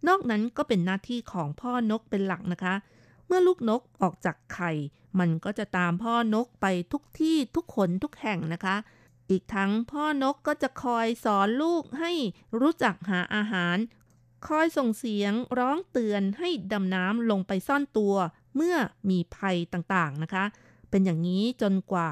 [0.08, 2.76] นอกนั้นก็เป็นหน้าที่ของพ่อนกเป็นหลักนะคะ
[3.28, 4.72] เมื่อลูกนกออกจากไข่
[5.20, 8.76] มันก็จะตามพ่อนกไปทุกที่ทุกคนทุกแห่งนะคะ
[9.30, 12.12] อีกทั้งพ่อนกก็จะคอยสอนลูกให้
[12.60, 13.78] รู้จักหาอาหาร
[14.48, 18.16] คอยส่งเสียงร้องเตือนให้ดำน้ำลงไปซ่อนตัว
[18.56, 18.76] เมื่อ
[19.10, 20.46] มีภัยต่างๆนะคะ
[20.90, 22.08] เป็นอย่างนี้จนกว่า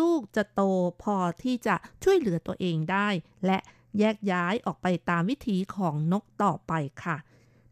[0.00, 0.62] ลูกๆจะโต
[1.02, 3.08] พอที่จะช่วยเหลือตัวเองได้
[3.46, 3.58] และ
[3.98, 6.72] แยกย้ายออกไปตามวิถีของนกต่อไป
[7.04, 7.16] ค่ะ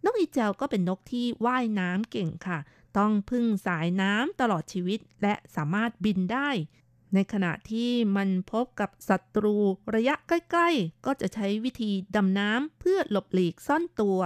[0.05, 2.59] นกอีเจลก็เป็นนกที่ว่ายน้ำเก่งค่ะ
[2.99, 6.51] ต้องพึ่งสายน้ำตลอดชีวิตและสามารถบินได้
[7.15, 9.57] ในขณะที่มันพบกับศัตรู
[9.95, 14.21] ระยะใกล้ๆ ก็จะใช้วิธีดำน้ำเพื่อหลบหลีกซ่อนตัว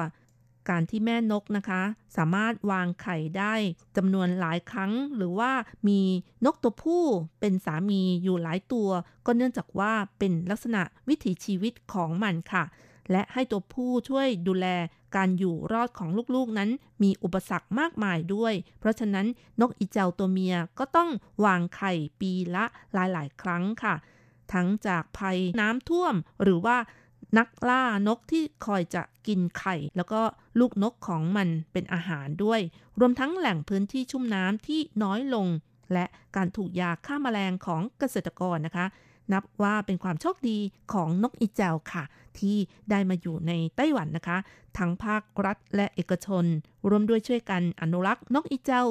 [0.71, 1.83] การที่แม่นกนะคะ
[2.17, 3.55] สามารถวางไข่ได้
[3.97, 5.53] จำนวนหลายครั้ง หรือว่า
[5.89, 6.01] มี
[6.45, 7.05] นกตัวผู้
[7.41, 8.89] เป็นสามีอยู่หลายตัว
[9.27, 12.65] ก็เนื่องจากว่าเป็นลักษณะวิถีชีวิตของมันค่ะ
[13.11, 14.67] และให้ตัวผู้ช่วยดูแล
[15.17, 16.71] การอยู่รอดของลูกๆนั้น
[17.03, 19.27] มีอุปสรรคมากมายด้วย เพราะฉะนั้น
[19.61, 21.11] นกอีเจลตัวเมียก็ต้อง
[21.45, 23.95] วางไข่ปีละหลายๆ ครั้งค่ะ
[24.53, 26.77] ทั้งจากภัยน้ำท่วมหรือว่า
[27.39, 30.21] นักล่านกที่คอยจะกินไข่ แล้วก็
[30.61, 32.61] ลูกนกของมันเป็นอาหารด้วย
[33.01, 35.47] รวมทั้งแหล่งพื้นที่ชุ่มน้ำที่น้อยลง
[35.93, 36.07] และ
[36.37, 38.87] การถูกยาฆ่ามาแมลงของเกษตรกรนะคะ
[39.33, 40.59] นับว่าเป็นความโชคดี
[40.93, 42.05] ของนกอีแจวค่ะ
[42.39, 42.57] ที่
[42.91, 44.39] ได้มาอยู่ในไต้หวันนะคะ
[44.79, 46.45] ทั้งภาครัฐและเอกชน
[46.89, 48.87] ร่วมด้วยช่วยกันอนุรักษ์นกอีแจว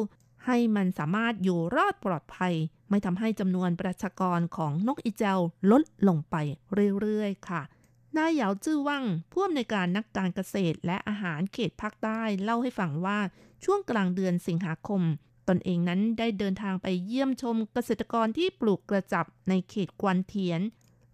[0.46, 2.54] ให้มันสามารถอยู่รอดปลอดภัย
[2.90, 5.40] ไม่ทำให้จำนวนประชากรของนกอีแจว
[5.72, 6.36] ลดลงไป
[7.00, 7.62] เรื่อยๆค่ะ
[8.18, 13.20] นายเหยาจื้อว่างผู้อำนวยการนักการเกษตรและอาหารเขตภาคใต้เล่าให้ฟังว่า
[13.64, 15.02] ช่วงกลางเดือนสิงหาคม
[15.48, 20.62] ตนเองนั้นได้เดินทางไปเยี่ยมชมเกษตรกรที่ปลูกกระจับในเขตกวนเทียน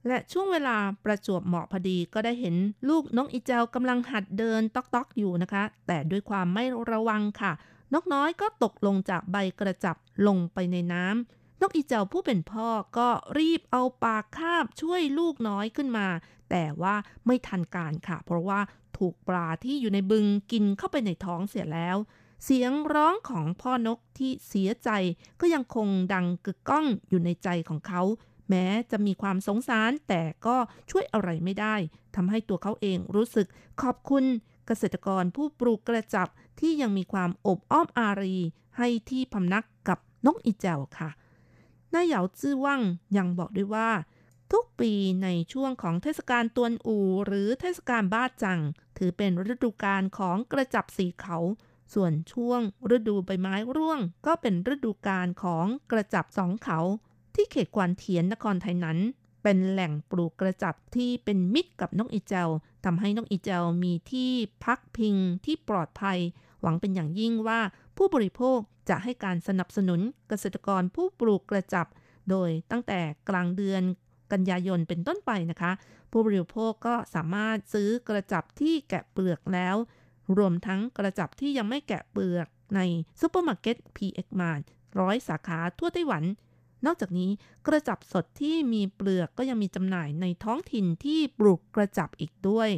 [0.08, 2.56] และช่วงเวลาประจวบเหมาะพอดีก็ได้เห็น
[2.90, 7.52] ลูกนกอีเจลกำลังหัดเดินต๊อกๆอยู่นะคะ แต่ด้วยความไม่ระวังค่ะ
[7.94, 9.96] นกน้อยก็ตกลงจากใบกระจับ
[10.28, 12.68] ลงไปในน้ำนกอีเจลผู้เป็นพ่อ
[12.98, 13.10] ก็
[13.40, 16.08] รีบเอาปากคาบช่วยลูกน้อยขึ้นมา
[16.50, 18.60] แต่ว่าไม่ทันการค่ะ เพราะว่า
[18.98, 21.98] ถูกปลาที่อยู่ในบึงกินเข้าไปในท้องเสียแล้ว
[22.44, 24.90] เสียงร้องของพ่อนกที่เสียใจ
[25.42, 28.02] ก็ยังคงดังกึกก้องอยู่ในใจของเขา
[28.50, 30.58] แม้จะมีความสงสารแต่ก็
[30.90, 31.76] ช่วยอะไรไม่ได้
[32.16, 33.48] ทำให้ตัวเขาเองรู้สึก
[33.82, 34.24] ขอบคุณ
[34.68, 36.28] เกษตรกรผู้ปลูกกระจับ
[36.60, 38.38] ที่ยังมีความอบอ้อมอารี
[38.78, 41.10] ให้ที่พำนักกับนกอีแจวค่ะ
[41.94, 42.82] นายเหยาจื้อว่าง
[43.18, 43.90] ยังบอกด้วยว่า
[44.52, 44.92] ทุกปี
[45.24, 48.60] ในช่วงของเทศกาลตวนอูหรือเทศกาลบ้าจัง
[48.98, 51.38] ถือเป็นฤดูกาลของกระจับสีเขา
[51.94, 52.62] ส่วนช่วง
[52.96, 56.80] ฤดูใบไม้ร่วงก็เป็นฤดูกาลของกระจับสองเขา
[57.36, 58.98] ที่เขตกวานเทียนนครไทยนั้น
[59.44, 62.50] เป็นแหล่งปลูกกระจับที่เป็นมิตรกับนกอีเจล
[62.86, 64.32] ทำให้นกอีเจลมีที่
[64.64, 65.16] พักพิง
[65.46, 66.20] ที่ปลอดภัย
[66.62, 67.60] หวังเป็นอย่างยิ่งว่า
[67.98, 68.58] ผู้บริโภค
[68.90, 71.88] จะให้การสนับสนุนเกษตรกรผู้ปลูกกระจับ
[72.30, 73.84] โดยตั้งแต่กลางเดือน
[74.32, 75.72] กันยายนเป็นต้นไปนะคะ
[76.12, 79.76] ผู้บริโภคก็สามารถซื้อกระจับที่แกะเปลือกแล้ว
[80.38, 82.80] รวมทั้งกระจับที่ยังไม่แกะเปลือกใน
[83.20, 84.62] ซูเปอร์มาร์เก็ต PX Mart
[85.00, 86.24] ร้อยสาขาทั่วไต้หวัน
[86.86, 87.32] นอกจากนี้
[87.68, 92.70] กระจับสดที่มีเปลือกก็ยังมีจำหน่ายในท้องถิ่นที่ปลูกกระจับอีกด้วย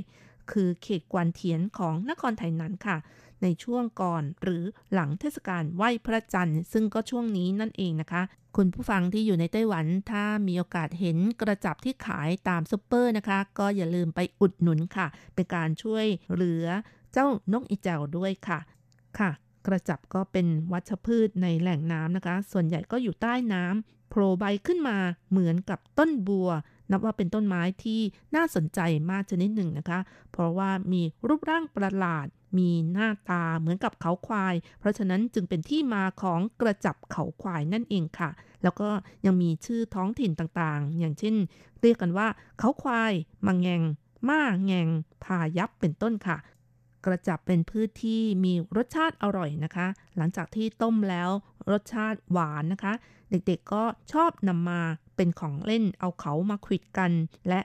[0.51, 2.97] คือเขตกวนเทียนของนครไถหนานค่ะ
[3.41, 8.21] ในช่วงก่อนหรือหลังเทศกาลไหว้พระจันทร์ ซึ่งก็ช่วงนี้นั่นเองนะคะ
[8.57, 16.65] คุณผู้ฟังที่อยู่ในไต้หวัน ถ้ามีโอกาสเห็นกระจับที่ขายตามซุปเปอร์นะคะ ก็อย่าลืมไปอุดหนุนค่ะ เป็นการช่วยเหลือ
[17.13, 18.59] เจ้านกอีเจ้าด้วยค่ะ
[19.19, 19.29] ค่ะ
[19.67, 24.97] กระจับก็เป็นวัชพืชในแหล่งน้ำนะคะ ส่วนใหญ่ก็อยู่ใต้น้ำโผล่ใบขึ้นมา
[25.31, 26.49] เหมือนกับต้นบัว
[26.91, 28.01] นับว่าเป็นต้นไม้ที่
[28.35, 28.79] น่าสนใจ
[29.11, 29.99] มากชนิดหนึ่งนะคะ
[30.31, 38.29] เพราะว่ามีรูปร่างประหลาดมีหน้าตาเหมือนกับเขาควาย เพราะฉะนั้นจึงเป็นที่มาของกระจับเขาควายนั่นเองค่ะ
[38.63, 38.89] แล้วก็
[39.25, 41.35] ยังมีชื่อท้องถิ่นต่างๆ อย่างเช่น
[41.81, 42.27] เรียกกันว่า
[42.59, 43.13] เขาควาย
[43.45, 43.81] มังแงง
[44.29, 44.87] ม้าแงง
[45.23, 46.37] พายับเป็นต้นค่ะ
[47.05, 49.87] กระจับเป็นพืชที่มีรสชาติอร่อยนะคะ
[50.17, 51.29] หลังจากที่ต้มแล้ว
[51.71, 52.93] รสชาติหวานนะคะ
[53.29, 53.83] เด็กๆก็
[54.13, 54.81] ชอบนำมา
[55.15, 57.11] เป็นของเล่นเอาเขามาขิดกัน
[57.49, 57.61] และ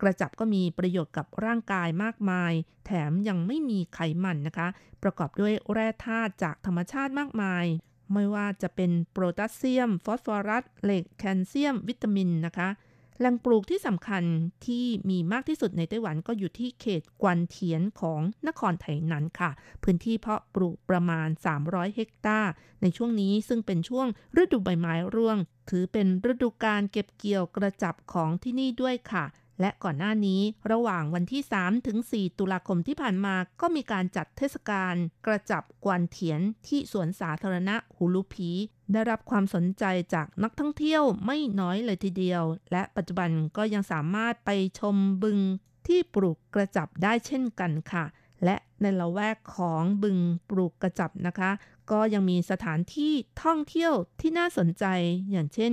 [0.00, 2.52] กระจับก็มีประโยชน์กับร่างกายมากมาย
[2.86, 4.68] แถมยังไม่มีไขมันนะคะ
[5.02, 7.64] ประกอบด้วยแร่ธาตุจากธรรมชาติมากมาย
[8.12, 12.68] ไม่ว่าจะเป็นโพแทสเซียม ฟอสฟอรัส เหล็ก แคลเซียม วิตามินนะคะ
[13.18, 14.24] แหล่งปลูกที่สำคัญ
[14.66, 19.50] ที่มีมากที่สุดในไต้หวันก็อยู่ที่เขตกวนเทียนของนครไถหนันค่ะ
[19.82, 21.28] พื้นที่เพาะปลูกประมาณ
[21.60, 22.50] 300 เฮกตาร์
[22.82, 24.06] ในช่วงนี้ซึ่งเป็นช่วง
[24.40, 25.38] ฤดูใบไม้ร่วง
[25.70, 29.24] ถือเป็นฤดูการเก็บเกี่ยวกระจับของที่นี่ด้วยค่ะ
[29.60, 30.40] และก่อนหน้านี้
[30.70, 34.94] ระหว่างวันที่ 3 ถึง 4 ตุลาคมที่ผ่านมาก็มีการจัดเทศกาล
[35.26, 38.50] กระจับกวนเถียนที่สวนสาธารณะหูลูพี
[38.92, 39.84] ได้รับความสนใจ
[40.14, 42.42] จากนักท่องเที่ยวไม่น้อยเลยทีเดียว
[42.72, 45.38] และปัจจุบันก็ยังสามารถไปชมบึง
[45.86, 48.04] ที่ปลูกกระจับได้เช่นกันค่ะ
[48.44, 50.18] และในละแวกของบึง
[50.50, 51.50] ปลูกกระจับนะคะ
[51.90, 54.84] ก็ยังมีสถานที่ท่องเที่ยวที่น่าสนใจ
[55.30, 55.72] อย่างเช่น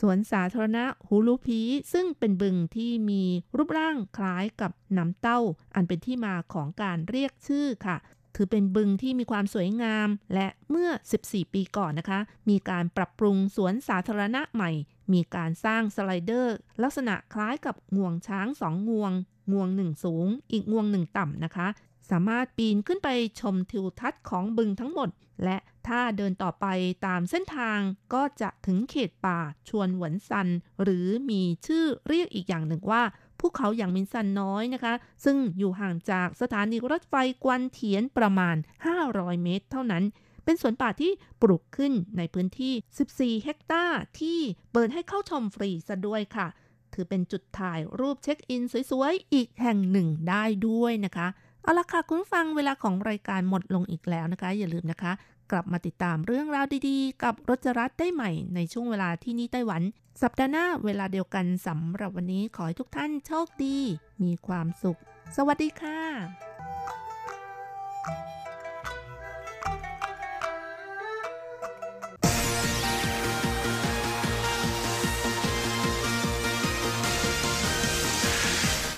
[0.00, 1.60] สวนสาธารณะฮูลูพี
[1.92, 3.22] ซึ่งเป็นบึงที่มี
[3.56, 5.40] รูปร่างคล้ายกับน้ำเต้า
[5.74, 7.96] อันเป็นที่มาของการเรียกชื่อค่ะ
[8.34, 10.90] ถือเป็นบึงที่มีความสวยงาม และเมื่อ
[11.22, 14.70] 14 ปีก่อนนะคะ มีการปรับปรุงสวนสาธารณะใหม่
[15.12, 19.12] มีการสร้างสไลเดอร์ ลักษณะคล้ายกับงวงช้างสองงวง
[19.52, 21.68] งวงหนึ่งสูง อีกงวงหนึ่งต่ำนะคะ
[22.10, 23.08] สามารถปีนขึ้นไป
[23.40, 25.08] ชมทิวทัศน์ของบึงทั้งหมด
[25.44, 25.56] และ
[25.88, 26.66] ถ้าเดินต่อไป
[27.06, 27.78] ตามเส้นทาง
[28.14, 30.48] ก็จะถึงเขตป่าชวนหวนซัน
[30.82, 33.02] หรือมีชื่อเรียกอีกอย่างหนึ่งว่า
[33.38, 37.14] ภูเขาอย่างมินซันน้อยนะคะ ซึ่งอยู่ห่างจากสถานีรถไฟ
[37.44, 38.56] กวนเทียนประมาณ
[38.98, 40.04] 500 เมตร เท่านั้น
[40.44, 41.12] เป็นสวนป่าที่
[41.42, 44.38] ปลูกขึ้นในพื้นที่ 14 เฮกตาร์ ที่
[44.72, 46.46] เปิดให้เข้าชมฟรีซะด้วยค่ะ
[46.94, 51.28] ถือเป็นจุดถ่ายรูปเช็คอินสวยๆ อีกแห่งหนึ่งได้ด้วยนะคะ
[51.62, 55.12] เอาละค่ะคุณฟังเวลาของรายการหมดลงอีกแล้วนะคะ อย่าลืมนะคะ
[55.50, 59.82] กลับมาติดตามเรื่องราวดีๆ กับรจรัสได้ใหม่ในช่วงเวลาที่นี่ไต้หวัน
[60.22, 63.76] สัปดาห์หน้าเวลาเดียวกันสำหรับวันนี้ขอให้ทุกท่านโชคดี
[64.22, 64.98] มีความสุข
[65.36, 66.00] สวัสดีค่ะ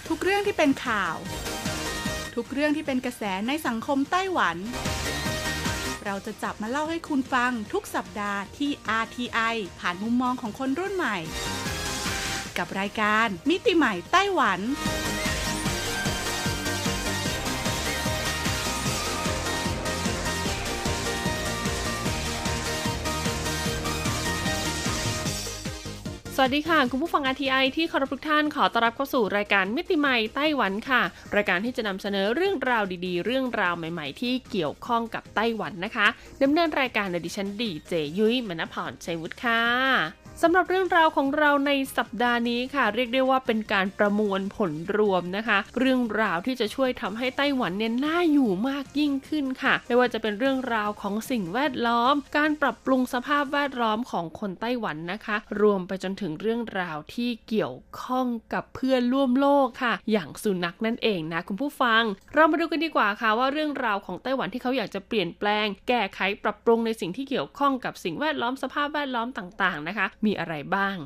[0.09, 1.17] ทุกเรื่องที่เป็นข่าว
[2.35, 4.57] ทุกเรื่องที่เป็นกระแสในสังคมไต้หวัน
[6.13, 8.71] เราจะจับมาเล่าให้คุณฟังทุกสัปดาห์ที่
[9.03, 11.17] RTI ผ่านมุมมองของคนรุ่นใหม่
[12.59, 14.61] กับรายการมิติใหม่ไต้หวัน
[26.45, 31.03] วัสดีค่ะ คุณผู้ฟัง RTI ที่เคารพทุกท่านขอต้อนรับเข้าสู่รายการมิติใหม่ไต้หวันค่ะ
[31.37, 36.07] รายการที่จะนำเสนอเรื่องราวดีๆ เรื่องราวใหม่ๆ ที่เกี่ยวข้องกับไต้หวันนะคะ
[36.43, 62.03] ดำเนินรายการโดยดิฉันดีเจยุ้ยมณพรชัยวุฒิค่ะ สำหรับเรื่องราวของเราในสัปดาห์นี้ค่ะ เรียกได้ว่าเป็นการประมวลผลรวมนะคะ เรื่องราวที่จะช่วยทำให้ไต้หวันเนี่ยน่าอยู่มากยิ่งขึ้นค่ะ ไม่ว่าจะเป็นเรื่องราวของสิ่งแวดล้อม การปรับปรุงสภาพแวดล้อมของคนไต้หวันนะคะ รวมไปจนถึงเรื่องราวที่เกี่ยวข้องกับเพื่อนร่วมโลกค่ะ อย่างสุนัขนั่นเองนะคุณผู้ฟัง
[62.35, 70.97] เรามาดูกันดีกว่าค่ะว่าเรื่องราวของไต้หวันที่เขาอยากจะเปลี่ยนแปลง แก้ไขปรับปรุงในสิ่งที่เกี่ยวข้องกับสิ่งแวดล้อมสภาพแวดล้อมต่างๆนะคะมีีอะไรบ้าง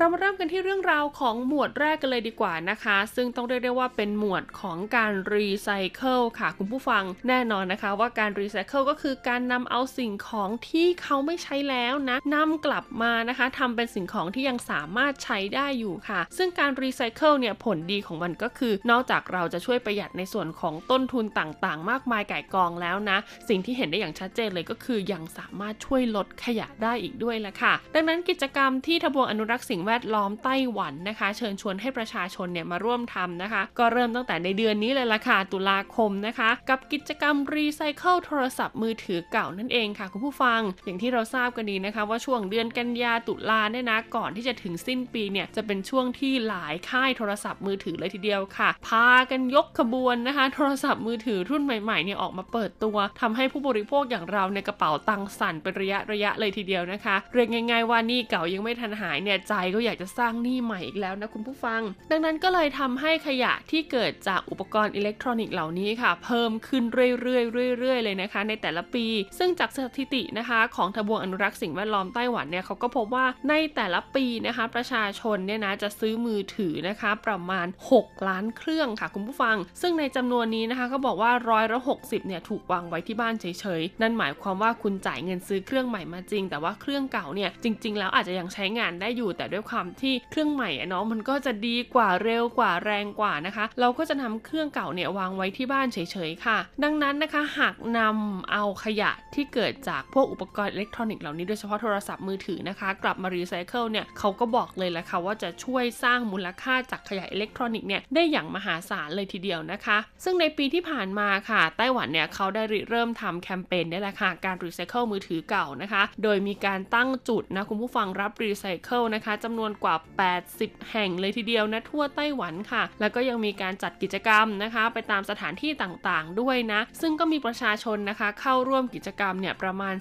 [0.00, 57.82] เรามาเริ่มกันที่เรื่องราวของหมวดแรกกันเลยดีกว่านะคะ ซึ่งต้องเรียกได้ว่าเป็นหมวดของการรีไซเคิลค่ะคุณผู้ฟังแน่นอนนะคะ ว่าการรีไซเคิลก็คือการนำเอาสิ่งของที่เขาไม่ใช้แล้วนะนำกลับมานะคะทำเป็นสิ่งของที่ยังสามารถใช้ได้อยู่ค่ะ ซึ่งการรีไซเคิลเนี่ยผลดีของมันก็คือ นอกจากเราจะช่วยประหยัดในส่วนของต้นทุนต่างๆ มากมายไก่กองแล้วนะ สิ่งที่เห็นได้อย่างชัดเจนเลยก็คือยังสามารถช่วยลดขยะได้อีกด้วยละค่ะ ดังนั้นกิจกรรมที่ทบวงอนุรักษ์สิ่งแวดล้อมไต้หวันนะคะ เชิญชวนให้ประชาชนเนี่ยมาร่วมทำนะคะ ก็เริ่มตั้งแต่ในเดือนนี้เลยละค่ะตุลาคมนะคะ กับกิจกรรมรีไซเคิลโทรศัพท์มือถือเก่านั่นเองค่ะคุณผู้ฟัง อย่างที่เราทราบกันดีนะคะ ว่าช่วงเดือนกันยาตุลาเนี่ยนะก่อนที่จะถึงสิ้นปีเนี่ยจะเป็นช่วงที่หลายค่ายโทรศัพท์มือถือเลยทีเดียวค่ะ พากันยกขบวนนะคะ โทรศัพท์มือถือรุ่นใหม่ๆเนี่ยออกมาเปิดตัวทำให้ผู้บริโภคอย่างเราในกระเป๋าตังสั่นเป็นระยะระยะเลยทีเดียวนะคะเรียกง่าย
[57.86, 69.06] ๆว่านี่เก่ายังไม่ทันหายเนี่ยใจก็อยากจะสร้างหนี้ใหม่อีกแล้วนะคุณผู้ฟัง ดังนั้นก็เลยทำให้ขยะที่เกิดจากอุปกรณ์อิเล็กทรอนิกส์เหล่านี้ค่ะ เพิ่มขึ้นเรื่อยๆเรื่อยๆเลยนะคะ ในแต่ละปี
[69.38, 77.66] ซึ่งจากสถิตินะคะของทบวงอนุรักษ์สิ่งแวดล้อมไต้หวันเนี่ยเขาก็พบว่าในแต่ละปีนะคะ ประชาชนเนี่ยนะจะซื้อมือถือนะคะ ประมาณ
[77.98, 95.98] 6 ล้านเครื่องค่ะคุณผู้ฟัง ซึ่งในจำนวนนี้นะคะก็บอกว่าร้อยละหกสิบเนี่ยถูกวางไว้ที่บ้านเฉยๆ นั่นหมายความว่าคุณจ่ายเงินซื้อเครื่องใหม่มาจริง แต่ว่าเครื่องเก่าเนี่ยจริง ๆ แล้วอาจจะยังใช้งานได้อยู่แต่ด้วยความที่เครื่องใหม่อะเนาะมันก็จะดีกว่าเร็วกว่าแรงกว่านะคะ เราก็จะนำเครื่องเก่าเนี่ยวางไว้ที่บ้านเฉ
[96.28, 119.96] ยๆค่ะ ดังนั้นนะคะหากนำเอาขยะที่เกิดจากพวกอุปกรณ์อิเล็กทรอนิกส์เหล่านี้โดยเฉพาะโทรศัพท์มือถือนะคะ กลับมารีไซเคิลเนี่ยเขาก็บอกเลยแหละค่ะว่าจะช่วยสร้างมูลค่าจากขยะอิเล็กทรอนิกส์เนี่ยได้อย่างมหาศาลเลยทีเดียวนะคะ ซึ่งในปีที่ผ่านมาค่ะไต้หวันเนี่ยเขาได้ริเริ่มทำแคมเปญนี่แหละค่ะการรีไซเคิลมือถือเก่านะคะ โดยมีการตั้งจุดนะคุณผู้ฟังรับรีไซเคิลนะคะจำนวนกว่า
[120.42, 129.94] 80 แห่งเลยทีเดียวนะทั่วไต้หวันค่ะ แล้วก็ยังมีการจัดกิจกรรมนะคะ ไปตามสถานที่ต่างๆด้วยนะ ซึ่งก็มีประชาชนนะคะ เข้าร่วมกิจกรรมเนี่ยประมาณ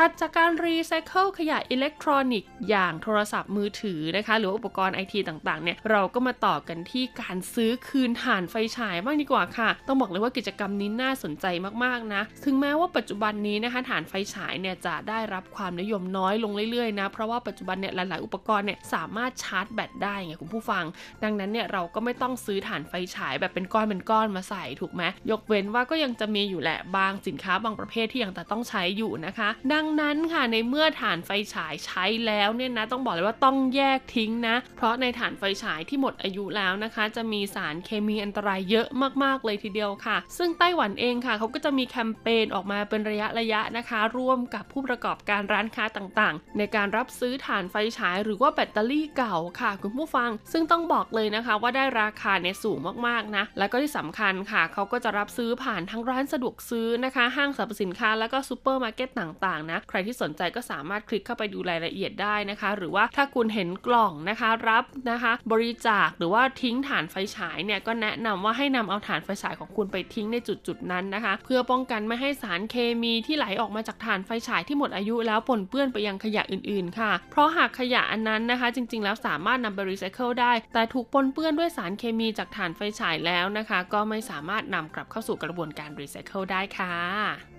[0.00, 11.46] ถัดจากการรีไซเคิลขยะอิเล็กทรอนิกส์อย่างโทรศัพท์มือถือนะคะ หรืออุปกรณ์ไอทีต่างๆ เนี่ยเราก็มาต่อกันที่การซื้อคืนถ่านไฟฉายบ้างดีกว่าค่ะ ต้องบอกเลยว่ากิจกรรมนี้น่าสนใจ
[11.84, 20.84] มากๆนะ ถึงแม้ว่าปัจจุบันนี้นะคะถ่านไฟฉายเนี่ยจะได้รับความนิยมน้อยลงเรื่อยๆนะ เพราะว่าปัจจุบันเนี่ยหลายๆอุปกรณ์เนี่ยสามารถชาร์จแบตได้ไงคุณผู้ฟัง
[21.24, 38.86] ดังนั้นเนี่ยเราก็ไม่ต้องซื้อถ่านไฟฉายแบบเป็นก้อนเป็นก้อนมาใส่ถูกไหมยกเว้นว่าก็ยังจะมีอยู่แหละบางสินค้าบางประเภทที่ยังแต่ต้องใช้อยู่นะคะ ดังนั้นค่ะในเมื่อถ่านไฟฉายใช้แล้วเนี่ยนะต้องบอกเลยว่าต้องแยกทิ้งนะ เพราะในถ่านไฟฉายที่หมดอายุแล้วนะคะ จะมีสารเคมีอันตรายเยอะ
[39.22, 87.55] มากๆเลยทีเดียวค่ะ ซึ่งไต้หวันเองค่ะเขาก็จะมีแคมเปญออกมาเป็นระยะระยะนะคะ ร่วมกับผู้ประกอบการร้านค้าต่างๆ ในการรับซื้อถ่านไฟฉายหรือว่าแบตเตอรี่เก่าค่ะ คุณผู้ฟัง ซึ่งต้องบอกเลยนะคะว่าได้ราคาเนี่ยสูงมากๆนะแล้วก็ที่สำคัญค่ะเขาก็จะรับซื้อผ่านทั้งร้านสะดวกซื้อนะคะ ห้างสรรพสินค้าแล้วก็ซูเปอร์มาร์เก็ตต่างๆนะใครที่สนใจก็สามารถคลิกเข้าไปดูรายละเอียดได้นะคะ หรือว่าถ้าคุณเห็นกล่องนะคะรับนะคะ บริจาคหรือว่าทิ้งถ่านไฟฉายเนี่ยก็แนะนำว่าให้นำเอาถ่านไฟฉายของคุณไปทิ้งในจุดจุดนั้นนะคะ เพื่อป้องกันไม่ให้สารเคมีที่ไหลออกมาจากถ่านไฟฉายที่หมดอายุแล้วปนเปื้อนไปยังขยะอื่นๆ ค่ะ เพราะหากขยะอันนั้นนะคะ จริงๆ แล้วสามารถนำไปรีไซเคิลได้ แต่ถูกปนเปื้อนด้วยสารเคมีจากถ่านไฟฉายแล้วนะคะ ก็ไม่สามารถนำกลับเข้าสู่กระบวนการรีไซเคิลได้ค่ะ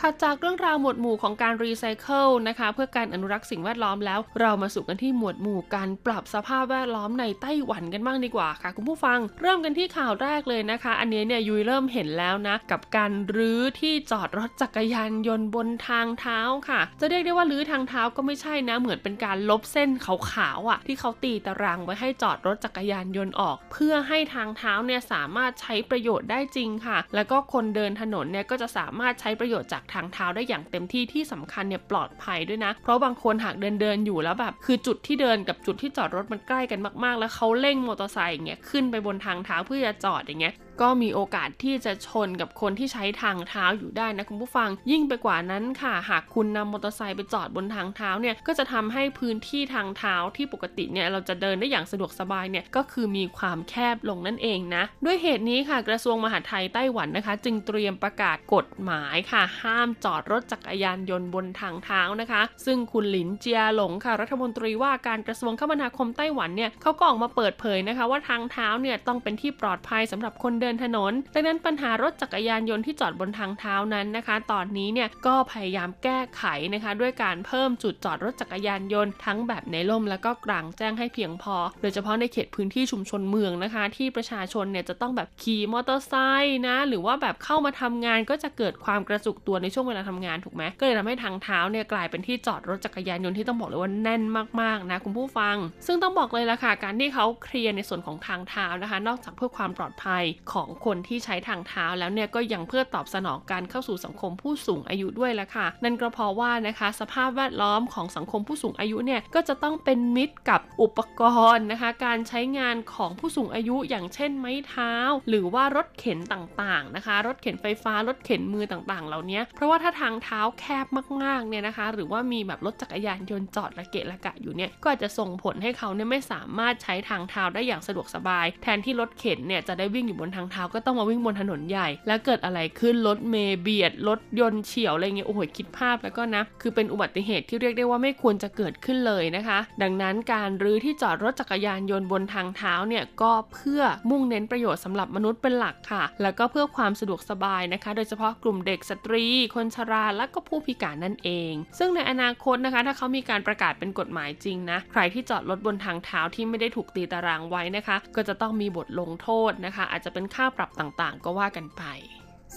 [0.00, 45.94] ถัดจากเรื่องราวหมวดหมู่ของการรีไซเคิลนะคะเพื่อการอนุรักษ์สิ่งแวดล้อมแล้ว เรามาสู่กันที่หมวดหมู่การปรับสภาพแวดล้อมในไต้หวันกันบ้างดีกว่าค่ะ คุณผู้ฟัง เริ่มกันที่ข่าวแรกเลยนะคะ อันนี้เนี่ยยุยเริ่มเห็นแล้วนะ กับการรื้อที่จอดรถจักรยานยนต์บนทางเท้าค่ะ จะเรียกได้ว่ารื้อทางเท้าก็ไม่ใช่นะ เหมือนเป็นการลบเส้นขาวๆอะที่เขาตีตารางไว้ให้จอดรถจักรยานยนต์ออก เพื่อให้ทางเท้าเนี่ยสามารถใช้ประโยชน์ได้จริงค่ะ แล้วก็คนเดินถนนเนี่ยก็จะสามารถใช้ประโยชน์จากทางเท้าได้อย่างเต็มที่ที่สำคัญเนี่ยปลอดภัยด้วยนะ เพราะบางคนหากเดินเดินอยู่แล้วแบบ คือจุดที่เดินกับจุดที่จอดรถมันใกล้กันมากๆ แล้วเขาเร่งมอเตอร์ไซค์อย่างเงี้ยขึ้นไปบนทางเท้าเพื่อจะจอดอย่างเงี้ย ก็มีโอกาสที่จะชนกับคนที่ใช้ทางเท้าอยู่ได้นะคุณผู้ฟัง ยิ่งไปกว่านั้นค่ะ
[46.08, 76.44] หากคุณนำมอเตอร์ไซค์ไปจอดบนทางเท้าเนี่ยก็จะทำให้พื้นที่ทางเท้าที่ปกติเนี่ยเราจะเดินได้อย่างสะดวกสบายเนี่ยก็คือมีความแคบลงนั่นเองนะ ด้วยเหตุนี้ค่ะกระทรวงมหาดไทยไต้หวันนะคะ จึงเตรียมประกาศกฎหมายค่ะ ห้ามจอดรถจักรยานยนต์บนทางเท้านะคะ ซึ่งคุณหลินเจียหลงค่ะ รัฐมนตรีว่าการกระทรวงคมนาคมไต้หวันเนี่ยเขาก็ออกมาเปิดเผยนะคะ ว่าทางเท้าเนี่ยต้องเป็นที่ปลอดภัยสำหรับคนเดินถนน ดังนั้นปัญหารถจักรยานยนต์ที่จอดบนทางเท้านั้นนะคะ ตอนนี้เนี่ยก็พยายามแก้ไข
[76.74, 94.22] นะคะ ด้วยการเพิ่มจุดจอดรถจักรยานยนต์ทั้งแบบในร่มแล้วก็กลางแจ้งให้เพียงพอ โดยเฉพาะในเขตพื้นที่ชุมชนเมืองนะคะ ที่ประชาชนเนี่ยจะต้องแบบขี่มอเตอร์ไซค์นะ หรือว่าแบบเข้ามาทำงานก็จะเกิดความกระจุกตัวในช่วงเวลาทำงานถูกไหมก็เลยทำให้ทางเท้าเนี่ยกลายเป็นที่จอดรถจักรยานยนต์ที่ต้องบอกเลยว่าแน่น
[94.60, 95.56] มากๆนะคุณผู้ฟัง
[95.86, 100.24] ซึ่งต้องบอกเลยละค่ะการที่เขาเคลียร์ในส่วนของทางเท้านะคะ นอกจากเพื่อความปลอดภัย
[100.54, 111.22] ของคนที่ใช้ทางเท้าแล้วเนี่ยก็ยังเพื่อตอบสนองการเข้าสู่สังคมผู้สูงอายุด้วยละค่ะ นั่นก็เพราะว่านะคะสภาพแวดล้อมของสังคมผู้สูงอายุเนี่ยก็จะต้องเป็นมิตรกับอุปก
[111.54, 114.92] รณ์นะคะ การใช้งานของผู้สูงอายุอย่างเช่นไม้เท้า
[115.28, 120.86] หรือว่ารถเข็นต่างๆนะคะ รถเข็นไฟฟ้ารถเข็นมือต่างๆ เหล่านี้เพราะว่าถ้าทางเท้าแคบ
[121.22, 149.24] มากๆเนี่ยนะคะ หรือว่ามีแบบรถจักรยานยนต์จอดระเกะระกะอยู่เนี่ยก็อาจจะส่งผลให้เขาเนี่ยไม่สามารถใช้ทางเท้าได้อย่างสะดวกสบาย แทนที่รถเข็นเนี่ยจะได้วิ่งอยู่บนทางเท้าก็ต้องมาวิ่งบนถนนใหญ่ แล้วเกิดอะไรขึ้นรถเมย์เบียดรถยนต์เฉียวอะไรเงี้ยโอ้โหคิดภาพแล้วก็นะ คือเป็นอุบัติเหตุที่เรียกได้ว่าไม่ควรจะเกิดขึ้นเลยนะคะ ดังนั้นการรื้อที่จอดรถจักรยานยนต์บนทางเท้าเนี่ยก็เพื่อมุ่งเน้นประโยชน์สำหรับมนุษย์เป็นหลักค่ะ แล้วก็เพื่อความสะดวกสบายนะคะ โดยเฉพาะกลุ่มเด็กสตรี
[149.54, 161.82] คนชราและก็ผู้พิการนั่นเอง ซึ่งในอนาคตนะคะ ถ้าเขามีการประกาศเป็นกฎหมายจริงนะใครที่จอดรถบนทางเท้าที่ไม่ได้ถูกตีตารางไว้นะคะ ก็จะต้องมีบทลงโทษนะคะ อาจจะเป็นค่าปรับต่างๆ ก็ว่ากันไป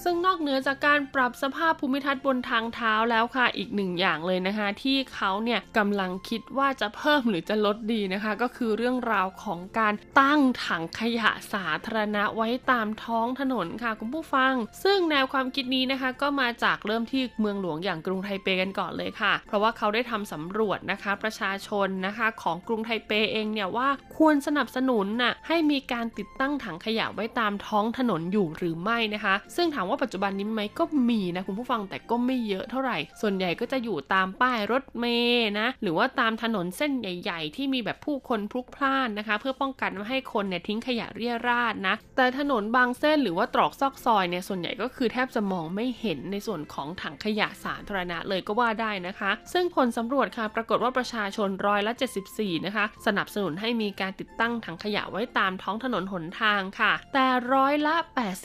[0.03, 51.93] ซึ่งนอกเหนือจากการปรับสภาพภูมิทัศน์บนทางเท้าแล้วค่ะอีกหนึ่งอย่างเลยนะคะ ที่เขาเนี่ยกำลังคิดว่าจะเพิ่มหรือจะลดดีนะคะ ก็คือเรื่องราวของการตั้งถังขยะสาธารณะไว้ตามท้องถนนค่ะคุณผู้ฟัง ซึ่งแนวความคิดนี้นะคะ ก็มาจากเริ่มที่เมืองหลวงอย่างกรุงไทเปกันก่อนเลยค่ะ เพราะว่าเขาได้ทำสำรวจนะคะ ประชาชนนะคะของกรุงไทเปเองเนี่ยว่าควรสนับสนุนน่ะให้มีการติดตั้งถังขยะไว้ตามท้องถนนอยู่หรือไม่นะคะ ซึ่งถามว่าปัจจุบันนี้ไหมก็มีนะคุณผู้ฟังแต่ก็ไม่เยอะเท่าไหร่ ส่วนใหญ่ก็จะอยู่ตามป้ายรถเมย์นะ หรือว่าตามถนนเส้นใหญ่ ๆ ที่มีแบบผู้คนพลุกพล่านนะคะ เพื่อป้องกันไม่ให้คนเนี่ยทิ้งขยะเรี่ยราดนะ แต่ถนนบางเส้นหรือว่าตรอกซอกซอยเนี่ยส่วนใหญ่ก็คือแทบจะมองไม่เห็นในส่วนของถังขยะสาธารณะเลยก็ว่าได้นะคะ ซึ่งผลสำรวจค่ะปรากฏว่าประชาชนร้อยละ
[52.29, 57.95] 74 นะคะ สนับสนุนให้มีการติดตั้งถังขยะไว้ตามท้องถนนหนทางค่ะ แต่ร้อยละ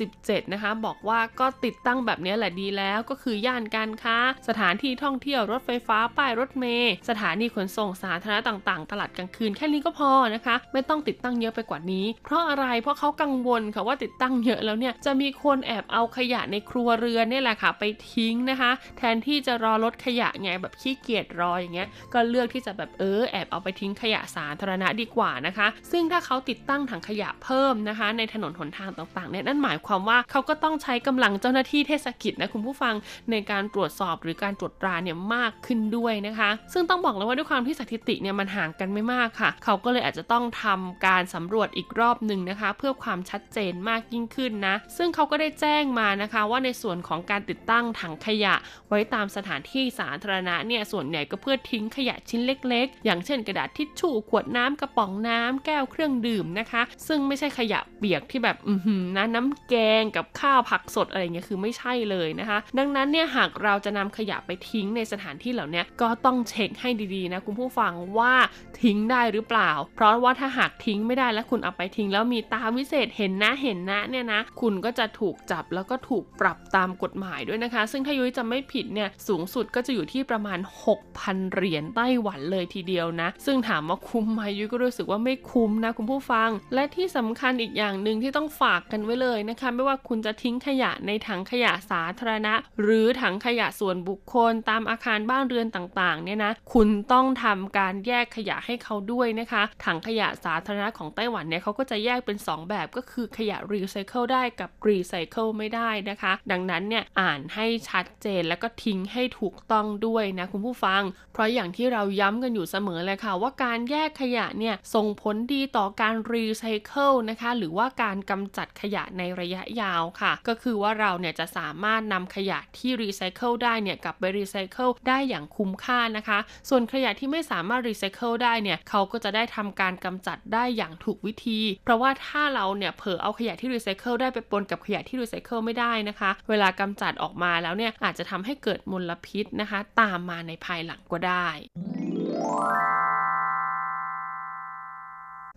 [0.02, 4.16] 87 นะคะ บอกว่าก็ติดตั้งแบบนี้แหละดีแล้วก็คือย่านการค้า
[4.48, 32.94] สถานที่ท่องเที่ยวรถไฟฟ้าป้ายรถเมล์สถานีขนส่งสาธารณะต่างๆ ตลาดกลางคืนแค่นี้ก็พอนะคะ ไม่ต้องติดตั้งเยอะไปกว่านี้ เพราะอะไรเพราะเขากังวลค่ะว่าติดตั้งเยอะแล้วเนี่ยจะมีคนแอบเอาขยะในครัวเรือนเนี่ยแหละค่ะ ไปทิ้งนะคะ แทนที่จะรอรถขยะไงแบบขี้เกียจรออย่างเงี้ยก็เลือกที่จะแบบเออแอบเอาไปทิ้งขยะสาธารณะดีกว่านะคะ ซึ่งถ้าเขาติดตั้งถังขยะเพิ่มนะคะ ในถนนหนทางต่างๆเนี่ยนั่นหมายความว่าเขาก็ต้องใช้กำลังเจ้าหน้าที่เทศกิจนะคุณผู้ฟัง
[33.30, 48.54] ในการตรวจสอบหรือการตรวจตราเนี่ยมากขึ้นด้วยนะคะ ซึ่งต้องบอกเลยว่าด้วยความที่สถิติเนี่ยมันห่างกันไม่มากค่ะ เขาก็เลยอาจจะต้องทำการสำรวจอีกรอบหนึ่งนะคะ เพื่อความชัดเจนมากยิ่งขึ้นนะ ซึ่งเขาก็ได้แจ้งมานะคะ ว่าในส่วนของการติดตั้งถังขยะ
[48.88, 68.34] ไว้ตามสถานที่สาธารณะเนี่ยส่วนใหญ่ก็เพื่อทิ้งขยะชิ้นเล็ก ๆ อย่างเช่นกระดาษทิชชู่ขวดน้ำกระป๋องน้ำแก้วเครื่องดื่มนะคะ ซึ่งไม่ใช่ขยะเปียกที่แบบอือหือนะน้ำแกงกับข้าวผักสดอะไรเงี้ยคือไม่ใช่เลยนะคะ ดังนั้นเนี่ยหากเราจะนำขยะไปทิ้งในสถานที่เหล่านี้ก็ต้องเช็คให้ดีๆนะคุณผู้ฟังว่า
[68.82, 80.58] ทิ้งได้หรือเปล่า เพราะว่าถ้าหากทิ้งไม่ได้แล้วคุณเอาไปทิ้ง แล้วมีตาวิเศษเห็นนะเห็นนะเนี่ยนะคุณก็จะถูกจับแล้วก็ถูกปรับตามกฎหมายด้วยนะคะ ซึ่งถ้ายุ้ยจะไม่ผิดเนี่ยสูงสุดก็จะอยู่ที่ประมาณ
[81.00, 126.38] 6,000 เหรียญไต้หวันเลยทีเดียวนะ ซึ่งถามว่าคุ้มไหมยุ้ยก็รู้สึกว่าไม่คุ้มนะคุณผู้ฟัง และที่สำคัญอีกอย่างหนึ่งที่ต้องฝากกันไว้เลยนะคะ ไม่ว่าคุณจะทิ้งขยะในถังขยะสาธารณะ หรือถังขยะส่วนบุคคลตามอาคารบ้านเรือนต่างๆเนี่ยนะคุณต้องทำการแยกขยะให้เขาด้วยนะคะ ถังขยะสาธารณะของไต้หวันเนี่ยเขาก็จะแยกเป็น 2 แบบก็คือขยะรีไซเคิลได้กับรีไซเคิลไม่ได้นะคะ ดังนั้นเนี่ยอ่านให้ชัดเจนแล้วก็ทิ้งให้ถูกต้องด้วยนะคุณผู้ฟัง เพราะอย่างที่เราย้ำกันอยู่เสมอเลยค่ะ ว่าการแยกขยะเนี่ยส่งผลดีต่อการรีไซเคิลนะคะ หรือว่าการกำจัดขยะในระยะยาวค่ะ ก็คือว่าเราเนี่ยจะสามารถนำขยะที่รีไซเคิลได้เนี่ยกลับไปรีไซเคิลได้อย่างคุ้มค่านะคะ
[126.68, 141.48] ส่วนขยะที่ไม่สามารถรีไซเคิลได้เนี่ยเขาก็จะได้ทำการกำจัดได้อย่างถูกวิธี เพราะว่าถ้าเราเนี่ยเผลอเอาขยะที่รีไซเคิลได้ไปปนกับขยะที่รีไซเคิลไม่ได้นะคะ เวลากำจัดออกมาแล้วเนี่ยอาจจะทำให้เกิดมลพิษนะคะ ตามมาในภายหลังก็ได้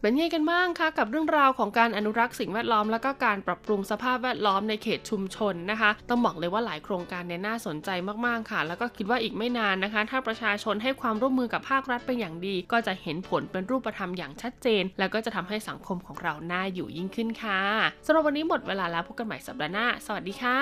[0.06, 7.90] เป็นยังไงกันบ้างคะกับเรื่องราวของการอนุรักษ์สิ่งแวดล้อม แล้วก็การปรับปรุงสภาพแวดล้อมในเขตชุมชนนะคะ ต้องบอกเลยว่าหลายโครงการเนี่ยน่าสนใจ
[8.26, 17.62] มากๆค่ะ แล้วก็คิดว่าอีกไม่นานนะคะ ถ้าประชาชนให้ความร่วมมือกับภาครัฐเป็นอย่างดี ก็จะเห็นผลเป็นรูปธรรมอย่างชัดเจน แล้วก็จะทำให้สังคมของเราน่าอยู่ยิ่งขึ้นค่ะ
[18.06, 20.60] สำหรับวันนี้หมดเวลาแล้วพบกันใหม่สัปดาห์หน้าสวัสดีค่ะ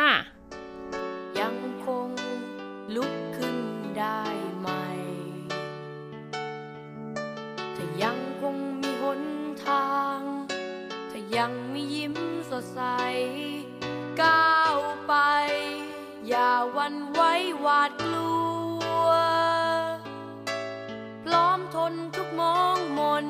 [1.39, 2.07] ยังคง
[2.95, 3.57] ลุกขึ้น
[3.99, 4.32] ได้
[11.37, 12.15] ยังไม่ยิ้ม
[12.49, 12.81] สดใส
[14.21, 14.77] ก้าว
[15.07, 15.13] ไป
[16.27, 17.31] อย่าวันไว้
[17.61, 18.33] หวาดกลั
[19.05, 19.07] ว
[21.23, 23.27] พร้อมทนทุกมองมน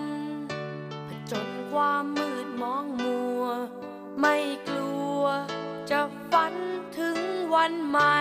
[1.08, 3.44] ผจญความมืดมองมัว
[4.20, 4.36] ไม่
[4.68, 5.22] กลัว
[5.90, 6.00] จะ
[6.32, 6.54] ฝัน
[6.98, 7.18] ถึง
[7.54, 8.18] วันใหม่